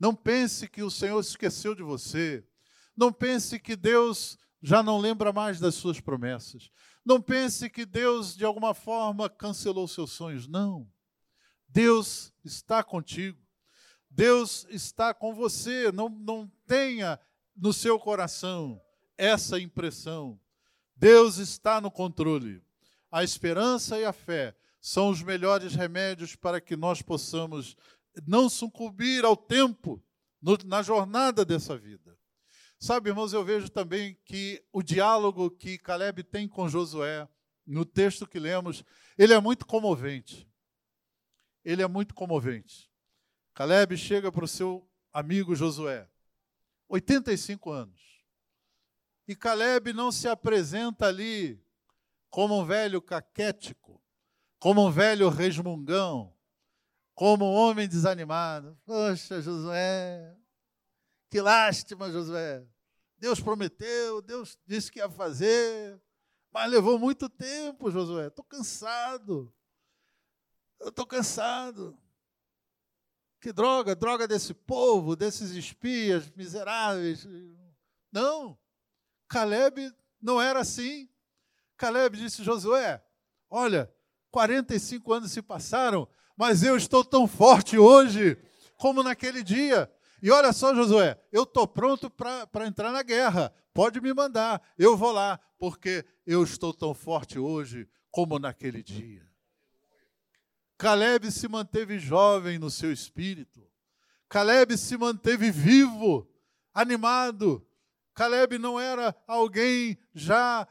[0.00, 2.44] Não pense que o Senhor esqueceu de você.
[2.96, 6.68] Não pense que Deus já não lembra mais das suas promessas.
[7.04, 10.48] Não pense que Deus, de alguma forma, cancelou seus sonhos.
[10.48, 10.90] Não.
[11.68, 13.40] Deus está contigo.
[14.10, 15.92] Deus está com você.
[15.92, 17.20] Não, não tenha
[17.56, 18.82] no seu coração
[19.16, 20.38] essa impressão.
[20.96, 22.62] Deus está no controle.
[23.10, 27.76] A esperança e a fé são os melhores remédios para que nós possamos
[28.26, 30.02] não sucumbir ao tempo
[30.40, 32.18] no, na jornada dessa vida.
[32.78, 37.28] Sabe, irmãos, eu vejo também que o diálogo que Caleb tem com Josué,
[37.64, 38.84] no texto que lemos,
[39.16, 40.48] ele é muito comovente.
[41.64, 42.90] Ele é muito comovente.
[43.54, 46.08] Caleb chega para o seu amigo Josué,
[46.88, 48.21] 85 anos.
[49.32, 51.58] E Caleb não se apresenta ali
[52.28, 53.98] como um velho caquético,
[54.58, 56.36] como um velho resmungão,
[57.14, 58.78] como um homem desanimado.
[58.84, 60.36] Poxa, Josué,
[61.30, 62.62] que lástima, Josué.
[63.16, 65.98] Deus prometeu, Deus disse que ia fazer,
[66.50, 68.26] mas levou muito tempo, Josué.
[68.26, 69.50] Estou cansado.
[70.78, 71.98] Eu estou cansado.
[73.40, 77.26] Que droga, droga desse povo, desses espias miseráveis.
[78.12, 78.58] Não,
[79.32, 81.08] Caleb não era assim.
[81.78, 83.02] Caleb disse: Josué,
[83.48, 83.90] olha,
[84.30, 86.06] 45 anos se passaram,
[86.36, 88.36] mas eu estou tão forte hoje
[88.76, 89.90] como naquele dia.
[90.22, 93.50] E olha só, Josué, eu estou pronto para entrar na guerra.
[93.72, 99.26] Pode me mandar, eu vou lá, porque eu estou tão forte hoje como naquele dia.
[100.76, 103.66] Caleb se manteve jovem no seu espírito.
[104.28, 106.28] Caleb se manteve vivo,
[106.74, 107.66] animado.
[108.14, 110.66] Caleb não era alguém já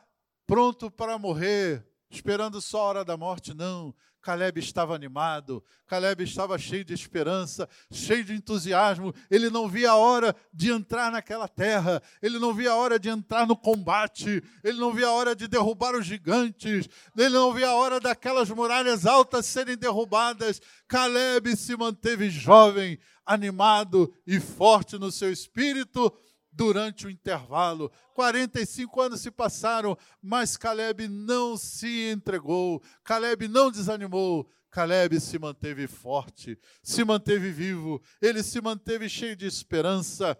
[0.45, 3.95] pronto para morrer, esperando só a hora da morte, não.
[4.21, 9.13] Caleb estava animado, Caleb estava cheio de esperança, cheio de entusiasmo.
[9.29, 13.09] Ele não via a hora de entrar naquela terra, ele não via a hora de
[13.09, 16.87] entrar no combate, ele não via a hora de derrubar os gigantes,
[17.17, 20.61] ele não via a hora daquelas muralhas altas serem derrubadas.
[20.87, 26.13] Caleb se manteve jovem, animado e forte no seu espírito
[26.51, 27.91] durante o intervalo.
[28.13, 34.49] 45 anos se passaram, mas Caleb não se entregou, Caleb não desanimou.
[34.69, 40.37] Caleb se manteve forte, se manteve vivo, ele se manteve cheio de esperança.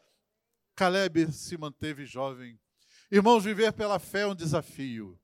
[0.73, 2.57] Caleb se manteve jovem.
[3.11, 5.19] Irmãos, viver pela fé é um desafio.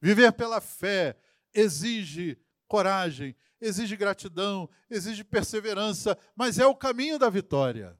[0.00, 1.16] Viver pela fé
[1.54, 7.96] exige coragem, exige gratidão, exige perseverança, mas é o caminho da vitória.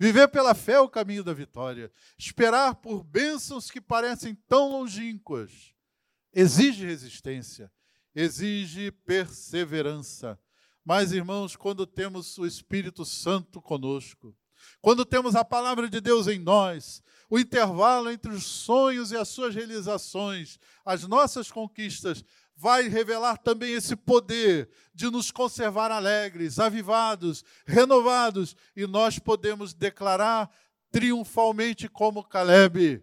[0.00, 1.92] Viver pela fé é o caminho da vitória.
[2.18, 5.74] Esperar por bênçãos que parecem tão longínquas
[6.32, 7.70] exige resistência,
[8.14, 10.40] exige perseverança.
[10.82, 14.34] Mas, irmãos, quando temos o Espírito Santo conosco,
[14.80, 19.28] quando temos a palavra de Deus em nós, o intervalo entre os sonhos e as
[19.28, 22.24] suas realizações, as nossas conquistas,
[22.60, 30.50] vai revelar também esse poder de nos conservar alegres, avivados, renovados, e nós podemos declarar
[30.90, 33.02] triunfalmente como Caleb: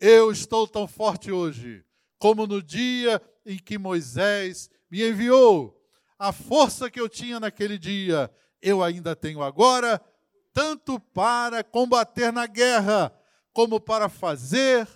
[0.00, 1.84] Eu estou tão forte hoje,
[2.18, 5.80] como no dia em que Moisés me enviou.
[6.18, 8.28] A força que eu tinha naquele dia,
[8.60, 10.04] eu ainda tenho agora,
[10.52, 13.16] tanto para combater na guerra,
[13.52, 14.88] como para fazer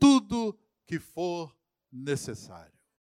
[0.00, 1.56] tudo que for
[1.92, 2.79] necessário.